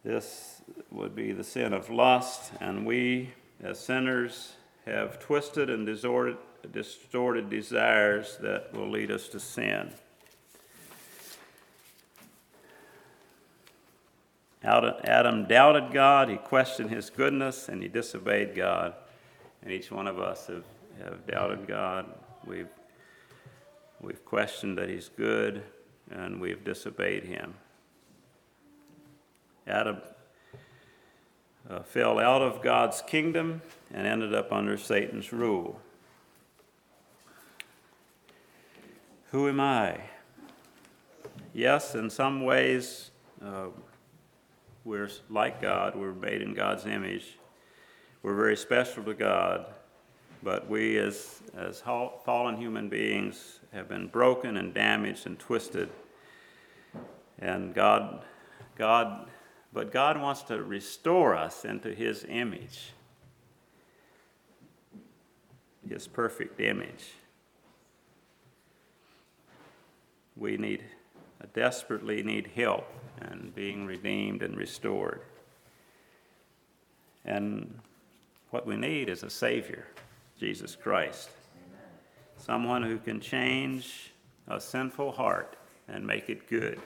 This 0.02 0.62
would 0.90 1.14
be 1.14 1.32
the 1.32 1.44
sin 1.44 1.72
of 1.72 1.90
lust, 1.90 2.52
and 2.60 2.86
we, 2.86 3.34
as 3.62 3.78
sinners, 3.78 4.54
have 4.86 5.18
twisted 5.18 5.68
and 5.68 5.84
distorted, 5.84 6.38
distorted 6.66 7.48
desires 7.48 8.38
that 8.40 8.74
will 8.74 8.90
lead 8.90 9.10
us 9.10 9.28
to 9.28 9.40
sin. 9.40 9.92
Adam 14.62 15.46
doubted 15.46 15.92
God, 15.92 16.28
he 16.28 16.36
questioned 16.36 16.90
his 16.90 17.10
goodness, 17.10 17.68
and 17.68 17.82
he 17.82 17.88
disobeyed 17.88 18.54
God. 18.54 18.94
And 19.62 19.72
each 19.72 19.90
one 19.90 20.06
of 20.06 20.18
us 20.18 20.48
have, 20.48 20.64
have 21.02 21.26
doubted 21.26 21.66
God. 21.66 22.06
We've, 22.44 22.68
we've 24.00 24.24
questioned 24.24 24.76
that 24.78 24.88
he's 24.88 25.08
good, 25.08 25.62
and 26.10 26.40
we've 26.40 26.64
disobeyed 26.64 27.24
him. 27.24 27.54
Adam 29.66 29.98
uh, 31.70 31.80
fell 31.80 32.18
out 32.18 32.42
of 32.42 32.62
God's 32.62 33.02
kingdom 33.02 33.62
and 33.92 34.06
ended 34.06 34.34
up 34.34 34.52
under 34.52 34.76
Satan's 34.76 35.32
rule. 35.32 35.80
Who 39.30 39.48
am 39.48 39.60
I? 39.60 40.00
Yes, 41.52 41.94
in 41.94 42.08
some 42.08 42.44
ways, 42.44 43.10
uh, 43.44 43.66
we're 44.84 45.10
like 45.28 45.60
God. 45.60 45.94
We're 45.94 46.14
made 46.14 46.40
in 46.40 46.54
God's 46.54 46.86
image. 46.86 47.38
We're 48.22 48.36
very 48.36 48.56
special 48.56 49.04
to 49.04 49.14
God. 49.14 49.66
But 50.42 50.68
we, 50.68 50.98
as, 50.98 51.42
as 51.56 51.80
fallen 51.80 52.56
human 52.56 52.88
beings, 52.88 53.60
have 53.72 53.88
been 53.88 54.06
broken 54.06 54.56
and 54.56 54.72
damaged 54.72 55.26
and 55.26 55.38
twisted. 55.38 55.90
And 57.38 57.74
God, 57.74 58.24
God 58.76 59.28
but 59.72 59.92
God 59.92 60.20
wants 60.20 60.42
to 60.44 60.62
restore 60.62 61.36
us 61.36 61.64
into 61.64 61.94
His 61.94 62.24
image, 62.28 62.92
His 65.86 66.08
perfect 66.08 66.60
image. 66.60 67.10
We 70.38 70.56
need, 70.56 70.84
desperately 71.52 72.22
need 72.22 72.50
help 72.54 72.86
and 73.20 73.54
being 73.54 73.86
redeemed 73.86 74.42
and 74.42 74.56
restored. 74.56 75.20
And 77.24 77.80
what 78.50 78.66
we 78.66 78.76
need 78.76 79.08
is 79.08 79.22
a 79.22 79.30
Savior, 79.30 79.86
Jesus 80.38 80.76
Christ. 80.76 81.30
Someone 82.36 82.82
who 82.82 82.98
can 82.98 83.20
change 83.20 84.12
a 84.46 84.60
sinful 84.60 85.12
heart 85.12 85.56
and 85.88 86.06
make 86.06 86.30
it 86.30 86.48
good 86.48 86.80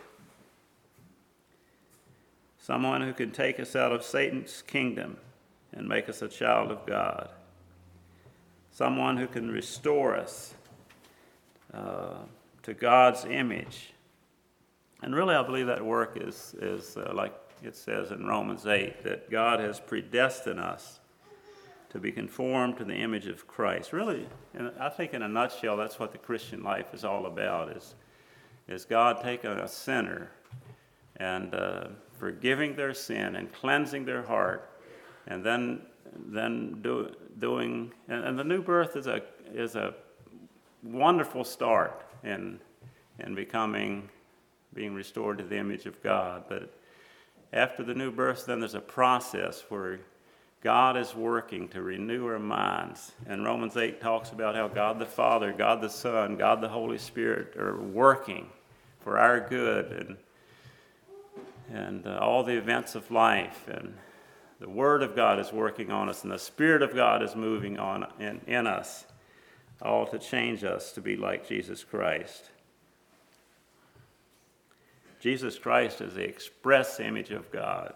someone 2.63 3.03
who 3.03 3.13
can 3.13 3.33
take 3.33 3.59
us 3.59 3.75
out 3.75 3.93
of 3.93 4.05
Satan's 4.05 4.63
kingdom 4.63 5.17
and 5.73 5.89
make 5.89 6.09
us 6.09 6.23
a 6.23 6.29
child 6.29 6.71
of 6.71 6.87
God, 6.87 7.29
someone 8.71 9.17
who 9.17 9.27
can 9.27 9.51
restore 9.51 10.17
us 10.17 10.55
uh, 11.75 12.19
to 12.63 12.75
God's 12.75 13.25
image. 13.25 13.93
And 15.03 15.15
really, 15.15 15.35
I 15.35 15.43
believe 15.43 15.67
that 15.67 15.85
work 15.85 16.17
is, 16.21 16.55
is 16.61 16.97
uh, 16.97 17.13
like 17.15 17.35
it 17.63 17.77
says 17.77 18.11
in 18.11 18.27
Romans 18.27 18.67
8 18.67 19.03
that 19.05 19.31
God 19.31 19.61
has 19.61 19.81
predestined 19.81 20.61
us 20.61 21.01
to 21.91 21.99
be 21.99 22.11
conformed 22.11 22.79
to 22.79 22.85
the 22.85 22.95
image 22.95 23.27
of 23.27 23.47
Christ. 23.47 23.93
Really, 23.93 24.27
and 24.55 24.73
I 24.81 24.89
think 24.89 25.13
in 25.13 25.23
a 25.23 25.29
nutshell, 25.29 25.77
that's 25.77 25.99
what 25.99 26.13
the 26.13 26.19
Christian 26.19 26.63
life 26.63 26.95
is 26.95 27.05
all 27.05 27.27
about 27.27 27.77
is, 27.77 27.95
is 28.69 28.85
God 28.85 29.23
taking 29.23 29.51
a 29.51 29.69
sinner 29.69 30.31
and 31.17 31.55
uh, 31.55 31.89
forgiving 32.19 32.75
their 32.75 32.95
sin 32.95 33.37
and 33.37 33.53
cleansing 33.53 34.05
their 34.05 34.23
heart, 34.23 34.71
and 35.27 35.45
then 35.45 35.83
then 36.27 36.79
do, 36.83 37.11
doing 37.39 37.91
and, 38.09 38.25
and, 38.25 38.39
the 38.39 38.45
new 38.45 38.61
birth 38.61 38.97
is 38.97 39.07
a 39.07 39.23
is 39.55 39.77
a 39.77 39.95
wonderful 40.83 41.43
start 41.43 42.05
in 42.25 42.59
in 43.19 43.35
becoming 43.35 44.09
being 44.75 44.95
restored 44.95 45.39
to 45.39 45.45
the 45.45 45.57
image 45.57 45.87
of 45.87 46.03
God. 46.03 46.45
But 46.49 46.73
after 47.53 47.83
the 47.83 47.95
new 47.95 48.11
birth, 48.11 48.47
then 48.47 48.61
there's 48.61 48.75
a 48.75 48.81
process 48.81 49.65
where 49.69 50.01
God 50.63 50.97
is 50.97 51.15
working 51.15 51.69
to 51.69 51.83
renew 51.83 52.27
our 52.27 52.39
minds. 52.39 53.13
And 53.27 53.45
Romans 53.45 53.77
8 53.77 54.01
talks 54.01 54.31
about 54.31 54.55
how 54.55 54.69
God 54.69 54.99
the 54.99 55.07
Father, 55.07 55.53
God 55.53 55.83
the 55.83 55.91
Son, 55.91 56.37
God 56.37 56.61
the 56.61 56.69
Holy 56.69 56.99
Spirit 56.99 57.57
are 57.57 57.81
working 57.81 58.49
for 59.01 59.19
our 59.19 59.41
good 59.41 59.93
and 59.93 60.17
and 61.73 62.07
uh, 62.07 62.19
all 62.21 62.45
the 62.45 62.57
events 62.57 62.95
of 62.95 63.11
life. 63.11 63.67
And 63.69 63.95
the 64.61 64.69
Word 64.69 65.03
of 65.03 65.17
God 65.17 65.39
is 65.39 65.53
working 65.53 65.91
on 65.91 66.09
us, 66.09 66.23
and 66.23 66.33
the 66.33 66.39
Spirit 66.39 66.83
of 66.83 66.95
God 66.95 67.23
is 67.23 67.35
moving 67.35 67.79
on 67.79 68.07
in, 68.21 68.41
in 68.47 68.67
us, 68.67 69.07
all 69.83 70.07
to 70.07 70.19
change 70.19 70.65
us 70.65 70.93
to 70.93 71.01
be 71.01 71.17
like 71.17 71.47
Jesus 71.47 71.85
Christ. 71.85 72.51
Jesus 75.21 75.59
Christ 75.59 76.01
is 76.01 76.15
the 76.15 76.25
express 76.25 76.99
image 77.01 77.31
of 77.31 77.51
God. 77.53 77.95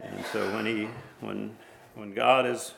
And 0.00 0.24
so 0.32 0.52
when 0.54 0.66
he 0.66 0.88
when 1.20 1.56
when 1.94 2.14
God 2.14 2.46
is 2.46 2.74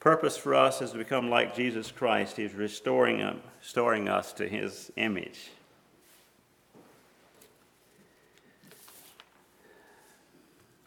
purpose 0.00 0.36
for 0.36 0.54
us 0.54 0.80
is 0.80 0.92
to 0.92 0.98
become 0.98 1.28
like 1.28 1.54
Jesus 1.54 1.92
Christ, 1.92 2.38
he's 2.38 2.54
restoring, 2.54 3.22
um, 3.22 3.34
him, 3.34 3.42
restoring 3.60 4.08
us 4.08 4.32
to 4.34 4.48
his 4.48 4.90
image. 4.96 5.50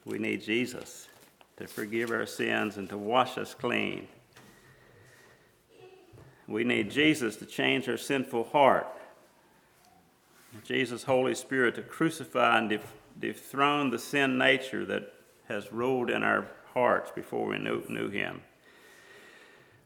We 0.05 0.17
need 0.17 0.41
Jesus 0.41 1.07
to 1.57 1.67
forgive 1.67 2.09
our 2.09 2.25
sins 2.25 2.77
and 2.77 2.89
to 2.89 2.97
wash 2.97 3.37
us 3.37 3.53
clean. 3.53 4.07
We 6.47 6.63
need 6.63 6.91
Jesus 6.91 7.35
to 7.37 7.45
change 7.45 7.87
our 7.87 7.97
sinful 7.97 8.45
heart. 8.45 8.87
Jesus' 10.63 11.03
Holy 11.03 11.35
Spirit 11.35 11.75
to 11.75 11.81
crucify 11.81 12.59
and 12.59 12.79
dethrone 13.19 13.89
the 13.89 13.99
sin 13.99 14.37
nature 14.37 14.85
that 14.85 15.13
has 15.47 15.71
ruled 15.71 16.09
in 16.09 16.23
our 16.23 16.47
hearts 16.73 17.11
before 17.11 17.47
we 17.47 17.57
knew, 17.57 17.83
knew 17.89 18.09
Him. 18.09 18.41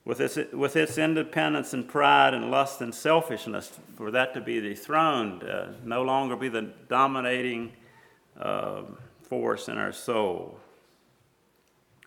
With 0.04 0.20
its, 0.22 0.38
with 0.54 0.76
its 0.76 0.98
independence 0.98 1.74
and 1.74 1.88
pride 1.88 2.34
and 2.34 2.50
lust 2.50 2.82
and 2.82 2.94
selfishness, 2.94 3.78
for 3.96 4.12
that 4.12 4.34
to 4.34 4.42
be 4.42 4.60
dethroned, 4.60 5.44
uh, 5.44 5.68
no 5.84 6.02
longer 6.02 6.36
be 6.36 6.50
the 6.50 6.70
dominating. 6.90 7.74
Uh, 8.40 8.84
force 9.28 9.68
in 9.68 9.78
our 9.78 9.92
soul, 9.92 10.58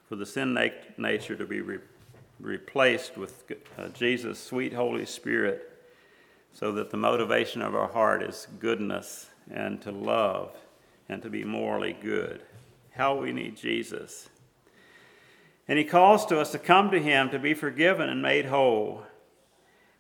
for 0.08 0.16
the 0.16 0.26
sin 0.26 0.56
nature 0.96 1.36
to 1.36 1.44
be 1.44 1.60
re- 1.60 1.78
replaced 2.40 3.16
with 3.16 3.44
uh, 3.79 3.88
Jesus' 3.88 4.38
sweet 4.38 4.72
Holy 4.72 5.07
Spirit, 5.07 5.66
so 6.53 6.72
that 6.72 6.90
the 6.90 6.96
motivation 6.96 7.62
of 7.62 7.74
our 7.74 7.88
heart 7.88 8.22
is 8.22 8.48
goodness 8.59 9.31
and 9.53 9.81
to 9.83 9.90
love 9.90 10.57
and 11.09 11.22
to 11.22 11.31
be 11.31 11.44
morally 11.44 11.96
good. 12.00 12.42
How 12.92 13.16
we 13.16 13.33
need 13.33 13.57
Jesus. 13.57 14.29
And 15.68 15.79
he 15.79 15.85
calls 15.85 16.26
to 16.26 16.40
us 16.40 16.50
to 16.53 16.59
come 16.59 16.90
to 16.90 16.98
him 17.00 17.31
to 17.31 17.38
be 17.38 17.55
forgiven 17.55 18.09
and 18.09 18.20
made 18.20 18.46
whole, 18.46 19.05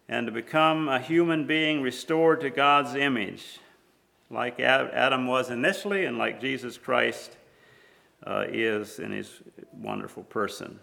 and 0.08 0.26
to 0.26 0.32
become 0.32 0.88
a 0.88 0.98
human 0.98 1.46
being 1.46 1.82
restored 1.82 2.40
to 2.40 2.50
God's 2.50 2.96
image, 2.96 3.60
like 4.28 4.58
Adam 4.58 5.28
was 5.28 5.50
initially, 5.50 6.04
and 6.04 6.18
like 6.18 6.40
Jesus 6.40 6.76
Christ 6.76 7.36
uh, 8.26 8.44
is 8.48 8.98
in 8.98 9.12
his 9.12 9.40
wonderful 9.72 10.24
person. 10.24 10.80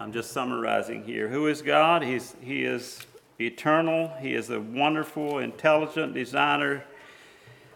I'm 0.00 0.12
just 0.12 0.32
summarizing 0.32 1.04
here. 1.04 1.28
Who 1.28 1.46
is 1.46 1.60
God? 1.60 2.02
He's, 2.02 2.34
he 2.40 2.64
is 2.64 3.06
eternal, 3.38 4.10
He 4.18 4.34
is 4.34 4.48
a 4.48 4.58
wonderful, 4.58 5.40
intelligent 5.40 6.14
designer, 6.14 6.84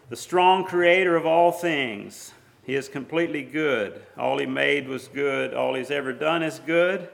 the 0.09 0.15
strong 0.15 0.65
creator 0.65 1.15
of 1.15 1.27
all 1.27 1.51
things. 1.51 2.33
He 2.63 2.73
is 2.73 2.89
completely 2.89 3.43
good. 3.43 4.01
All 4.17 4.39
He 4.39 4.47
made 4.47 4.87
was 4.87 5.07
good, 5.07 5.53
all 5.53 5.75
He's 5.75 5.91
ever 5.91 6.13
done 6.13 6.41
is 6.41 6.57
good. 6.65 7.07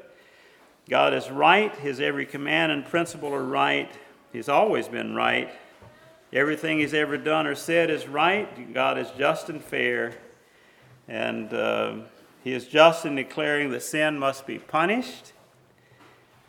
God 0.89 1.13
is 1.13 1.29
right, 1.29 1.75
His 1.75 1.99
every 1.99 2.25
command 2.25 2.71
and 2.71 2.85
principle 2.85 3.33
are 3.33 3.43
right. 3.43 3.91
He's 4.31 4.47
always 4.47 4.87
been 4.87 5.13
right. 5.13 5.49
Everything 6.31 6.79
He's 6.79 6.93
ever 6.93 7.17
done 7.17 7.47
or 7.47 7.55
said 7.55 7.89
is 7.89 8.07
right. 8.07 8.73
God 8.73 8.97
is 8.97 9.11
just 9.17 9.49
and 9.49 9.61
fair. 9.61 10.13
And 11.09 11.53
uh, 11.53 11.95
He 12.43 12.53
is 12.53 12.67
just 12.67 13.05
in 13.05 13.15
declaring 13.15 13.69
that 13.71 13.83
sin 13.83 14.17
must 14.17 14.47
be 14.47 14.57
punished. 14.57 15.33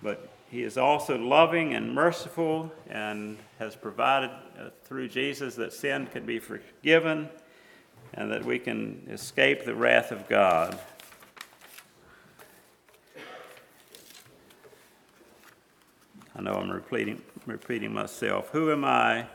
But 0.02 0.30
he 0.50 0.62
is 0.62 0.76
also 0.76 1.16
loving 1.16 1.74
and 1.74 1.94
merciful 1.94 2.72
and 2.88 3.38
has 3.58 3.76
provided 3.76 4.30
uh, 4.58 4.70
through 4.84 5.08
Jesus 5.08 5.54
that 5.54 5.72
sin 5.72 6.06
can 6.06 6.26
be 6.26 6.38
forgiven 6.38 7.28
and 8.14 8.30
that 8.30 8.44
we 8.44 8.58
can 8.58 9.06
escape 9.10 9.64
the 9.64 9.74
wrath 9.74 10.12
of 10.12 10.28
God. 10.28 10.78
I 16.34 16.42
know 16.42 16.54
I'm 16.54 16.70
repeating, 16.70 17.22
repeating 17.46 17.92
myself. 17.92 18.50
Who 18.50 18.72
am 18.72 18.84
I? 18.84 19.26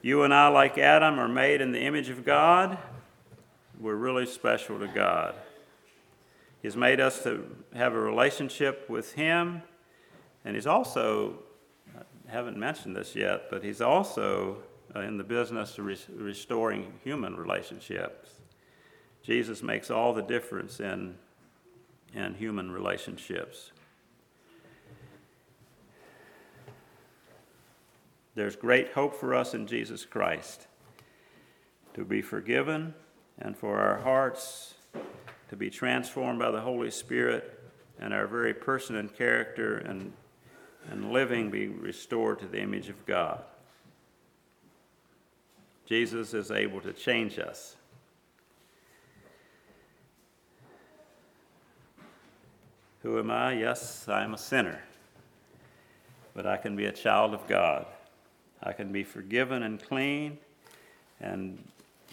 You 0.00 0.22
and 0.22 0.32
I, 0.32 0.48
like 0.48 0.78
Adam, 0.78 1.18
are 1.18 1.28
made 1.28 1.60
in 1.60 1.72
the 1.72 1.80
image 1.80 2.08
of 2.08 2.24
God. 2.24 2.78
We're 3.78 3.94
really 3.94 4.26
special 4.26 4.78
to 4.78 4.88
God. 4.88 5.34
He's 6.62 6.76
made 6.76 7.00
us 7.00 7.22
to 7.24 7.44
have 7.74 7.92
a 7.92 8.00
relationship 8.00 8.88
with 8.88 9.12
Him 9.14 9.62
and 10.44 10.56
he's 10.56 10.66
also, 10.66 11.38
I 11.96 12.30
haven't 12.30 12.56
mentioned 12.56 12.96
this 12.96 13.14
yet, 13.14 13.48
but 13.50 13.62
he's 13.62 13.80
also 13.80 14.58
uh, 14.94 15.00
in 15.00 15.16
the 15.16 15.24
business 15.24 15.78
of 15.78 15.86
restoring 15.86 16.92
human 17.04 17.36
relationships. 17.36 18.40
Jesus 19.22 19.62
makes 19.62 19.90
all 19.90 20.12
the 20.12 20.22
difference 20.22 20.80
in, 20.80 21.14
in 22.12 22.34
human 22.34 22.72
relationships. 22.72 23.70
There's 28.34 28.56
great 28.56 28.92
hope 28.92 29.14
for 29.14 29.34
us 29.34 29.54
in 29.54 29.66
Jesus 29.66 30.04
Christ 30.04 30.66
to 31.94 32.04
be 32.04 32.22
forgiven 32.22 32.94
and 33.38 33.56
for 33.56 33.78
our 33.78 33.98
hearts 33.98 34.74
to 35.52 35.56
be 35.56 35.68
transformed 35.68 36.38
by 36.38 36.50
the 36.50 36.62
Holy 36.62 36.90
Spirit 36.90 37.60
and 38.00 38.14
our 38.14 38.26
very 38.26 38.54
person 38.54 38.96
and 38.96 39.14
character 39.14 39.76
and 39.76 40.10
and 40.90 41.12
living 41.12 41.50
be 41.50 41.68
restored 41.68 42.38
to 42.38 42.46
the 42.46 42.58
image 42.58 42.88
of 42.88 43.04
God. 43.04 43.44
Jesus 45.84 46.32
is 46.32 46.50
able 46.50 46.80
to 46.80 46.94
change 46.94 47.38
us. 47.38 47.76
Who 53.02 53.18
am 53.18 53.30
I? 53.30 53.52
Yes, 53.52 54.08
I 54.08 54.24
am 54.24 54.32
a 54.32 54.38
sinner. 54.38 54.80
But 56.32 56.46
I 56.46 56.56
can 56.56 56.76
be 56.76 56.86
a 56.86 56.92
child 56.92 57.34
of 57.34 57.46
God. 57.46 57.84
I 58.62 58.72
can 58.72 58.90
be 58.90 59.04
forgiven 59.04 59.64
and 59.64 59.82
clean 59.82 60.38
and 61.20 61.62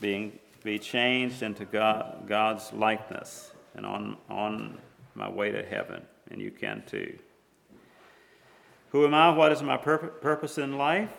being, 0.02 0.38
be 0.64 0.80
changed 0.80 1.44
into 1.44 1.66
God, 1.66 2.26
God's 2.28 2.72
likeness 2.74 3.52
and 3.76 3.86
on, 3.86 4.18
on 4.30 4.78
my 5.16 5.30
way 5.30 5.52
to 5.52 5.64
heaven. 5.64 6.02
And 6.32 6.42
you 6.42 6.52
can 6.52 6.84
too. 6.86 7.18
Who 8.92 9.06
am 9.06 9.14
I? 9.14 9.30
What 9.30 9.52
is 9.52 9.62
my 9.62 9.78
pur- 9.78 9.98
purpose 9.98 10.58
in 10.58 10.78
life? 10.78 11.10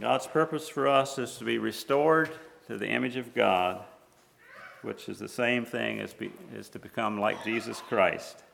God's 0.00 0.26
purpose 0.26 0.68
for 0.68 0.86
us 0.86 1.18
is 1.18 1.36
to 1.36 1.44
be 1.44 1.58
restored 1.58 2.30
to 2.68 2.76
the 2.76 2.86
image 2.86 3.16
of 3.16 3.34
God, 3.34 3.84
which 4.82 5.08
is 5.08 5.18
the 5.18 5.28
same 5.28 5.64
thing 5.64 6.00
as, 6.00 6.14
be, 6.14 6.30
as 6.56 6.68
to 6.70 6.78
become 6.78 7.18
like 7.18 7.42
Jesus 7.44 7.80
Christ. 7.80 8.44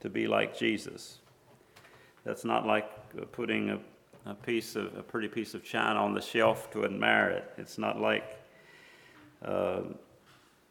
To 0.00 0.10
be 0.10 0.26
like 0.26 0.56
Jesus. 0.56 1.18
That's 2.24 2.44
not 2.44 2.66
like 2.66 3.32
putting 3.32 3.70
a 3.70 3.80
a 4.26 4.34
piece 4.34 4.76
of 4.76 4.94
a 4.96 5.02
pretty 5.02 5.28
piece 5.28 5.54
of 5.54 5.64
china 5.64 5.98
on 5.98 6.14
the 6.14 6.20
shelf 6.20 6.70
to 6.72 6.84
admire 6.84 7.30
it. 7.30 7.50
It's 7.56 7.78
not 7.78 8.00
like 8.00 8.38
uh, 9.44 9.80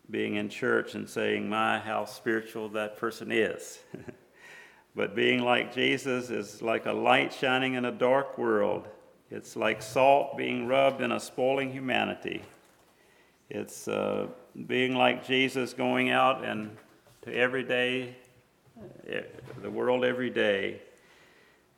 being 0.10 0.36
in 0.36 0.50
church 0.50 0.96
and 0.96 1.10
saying, 1.10 1.50
"My, 1.50 1.80
how 1.80 2.06
spiritual 2.06 2.70
that 2.70 2.98
person 2.98 3.32
is." 3.32 3.80
but 4.96 5.15
being 5.15 5.42
like 5.42 5.74
Jesus 5.74 6.30
is 6.30 6.62
like 6.62 6.86
a 6.86 6.94
light 6.94 7.34
shining 7.34 7.74
in 7.74 7.86
a 7.86 7.92
dark 7.92 8.38
world. 8.38 8.88
It's 9.32 9.56
like 9.56 9.82
salt 9.82 10.38
being 10.38 10.68
rubbed 10.68 11.02
in 11.02 11.12
a 11.12 11.20
spoiling 11.20 11.72
humanity. 11.72 12.42
It's 13.50 13.88
uh, 13.88 14.28
being 14.68 14.96
like 14.96 15.26
Jesus 15.26 15.74
going 15.74 16.10
out 16.10 16.44
and 16.44 16.76
to 17.24 17.34
every 17.36 17.63
day, 17.63 18.10
eh, 18.10 18.13
the 19.62 19.70
world 19.70 20.06
every 20.06 20.30
day, 20.30 20.82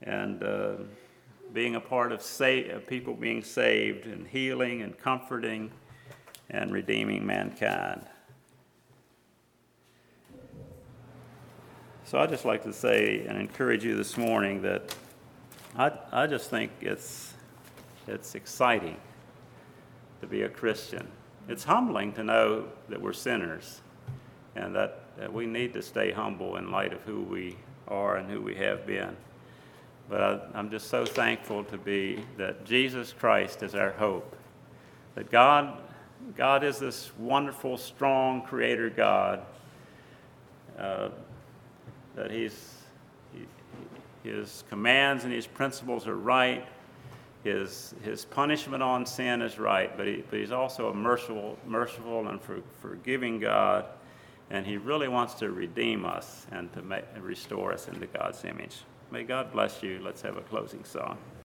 and 0.02 0.44
uh, 0.44 0.74
being 1.54 1.76
a 1.76 1.80
part 1.80 2.12
of 2.12 2.22
sa- 2.22 2.80
people 2.88 3.14
being 3.14 3.44
saved 3.44 4.06
and 4.06 4.28
healing 4.28 4.82
and 4.82 4.98
comforting 4.98 5.72
and 6.50 6.72
redeeming 6.72 7.26
mankind. 7.26 8.06
So 12.04 12.20
I'd 12.20 12.30
just 12.30 12.44
like 12.44 12.64
to 12.64 12.74
say 12.74 13.26
and 13.26 13.38
encourage 13.38 13.86
you 13.86 13.96
this 13.96 14.18
morning 14.18 14.62
that 14.64 14.94
I, 15.78 15.92
I 16.12 16.28
just 16.28 16.50
think 16.50 16.72
it's, 16.82 17.34
it's 18.06 18.36
exciting 18.36 18.98
to 20.20 20.28
be 20.28 20.42
a 20.42 20.50
Christian. 20.50 21.08
It's 21.48 21.64
humbling 21.64 22.12
to 22.14 22.24
know 22.24 22.68
that 22.90 23.02
we're 23.02 23.14
sinners 23.14 23.80
and 24.56 24.76
that, 24.76 25.01
that 25.18 25.32
we 25.32 25.46
need 25.46 25.74
to 25.74 25.82
stay 25.82 26.12
humble 26.12 26.58
in 26.58 26.72
light 26.72 26.94
of 26.94 27.02
who 27.02 27.22
we 27.22 27.58
are 27.88 28.18
and 28.18 28.30
who 28.30 28.42
we 28.42 28.56
have 28.56 28.86
been. 28.86 29.16
But 30.10 30.52
I, 30.56 30.60
am 30.60 30.70
just 30.70 30.88
so 30.90 31.06
thankful 31.06 31.64
to 31.66 31.78
be 31.78 32.24
that 32.38 32.66
Jesus 32.66 33.14
Christ 33.14 33.64
is 33.64 33.76
our 33.76 33.92
hope. 33.92 34.36
That 35.16 35.32
God, 35.32 35.82
God 36.36 36.64
is 36.64 36.80
this 36.80 37.12
wonderful, 37.18 37.78
strong 37.78 38.42
creator 38.42 38.90
God. 38.90 39.46
Uh, 40.78 41.10
that 42.16 42.32
he's, 42.32 42.76
he, 43.34 44.30
his 44.30 44.64
commands 44.70 45.24
and 45.24 45.34
his 45.34 45.48
principles 45.48 46.08
are 46.08 46.16
right. 46.16 46.68
His, 47.44 47.96
his 48.04 48.26
punishment 48.26 48.84
on 48.84 49.06
sin 49.06 49.42
is 49.42 49.58
right, 49.58 49.96
but, 49.98 50.06
he, 50.06 50.24
but 50.30 50.40
he's 50.40 50.52
also 50.52 50.90
a 50.90 50.94
merciful, 50.94 51.58
merciful 51.66 52.28
and 52.28 52.40
for, 52.40 52.62
forgiving 52.82 53.40
God, 53.40 53.86
and 54.52 54.66
he 54.66 54.76
really 54.76 55.08
wants 55.08 55.34
to 55.36 55.50
redeem 55.50 56.06
us 56.06 56.46
and 56.52 56.72
to 56.74 56.82
restore 57.22 57.72
us 57.72 57.88
into 57.88 58.06
God's 58.06 58.44
image. 58.44 58.82
May 59.10 59.24
God 59.24 59.52
bless 59.52 59.82
you. 59.82 60.00
Let's 60.04 60.22
have 60.22 60.36
a 60.36 60.42
closing 60.42 60.84
song. 60.84 61.18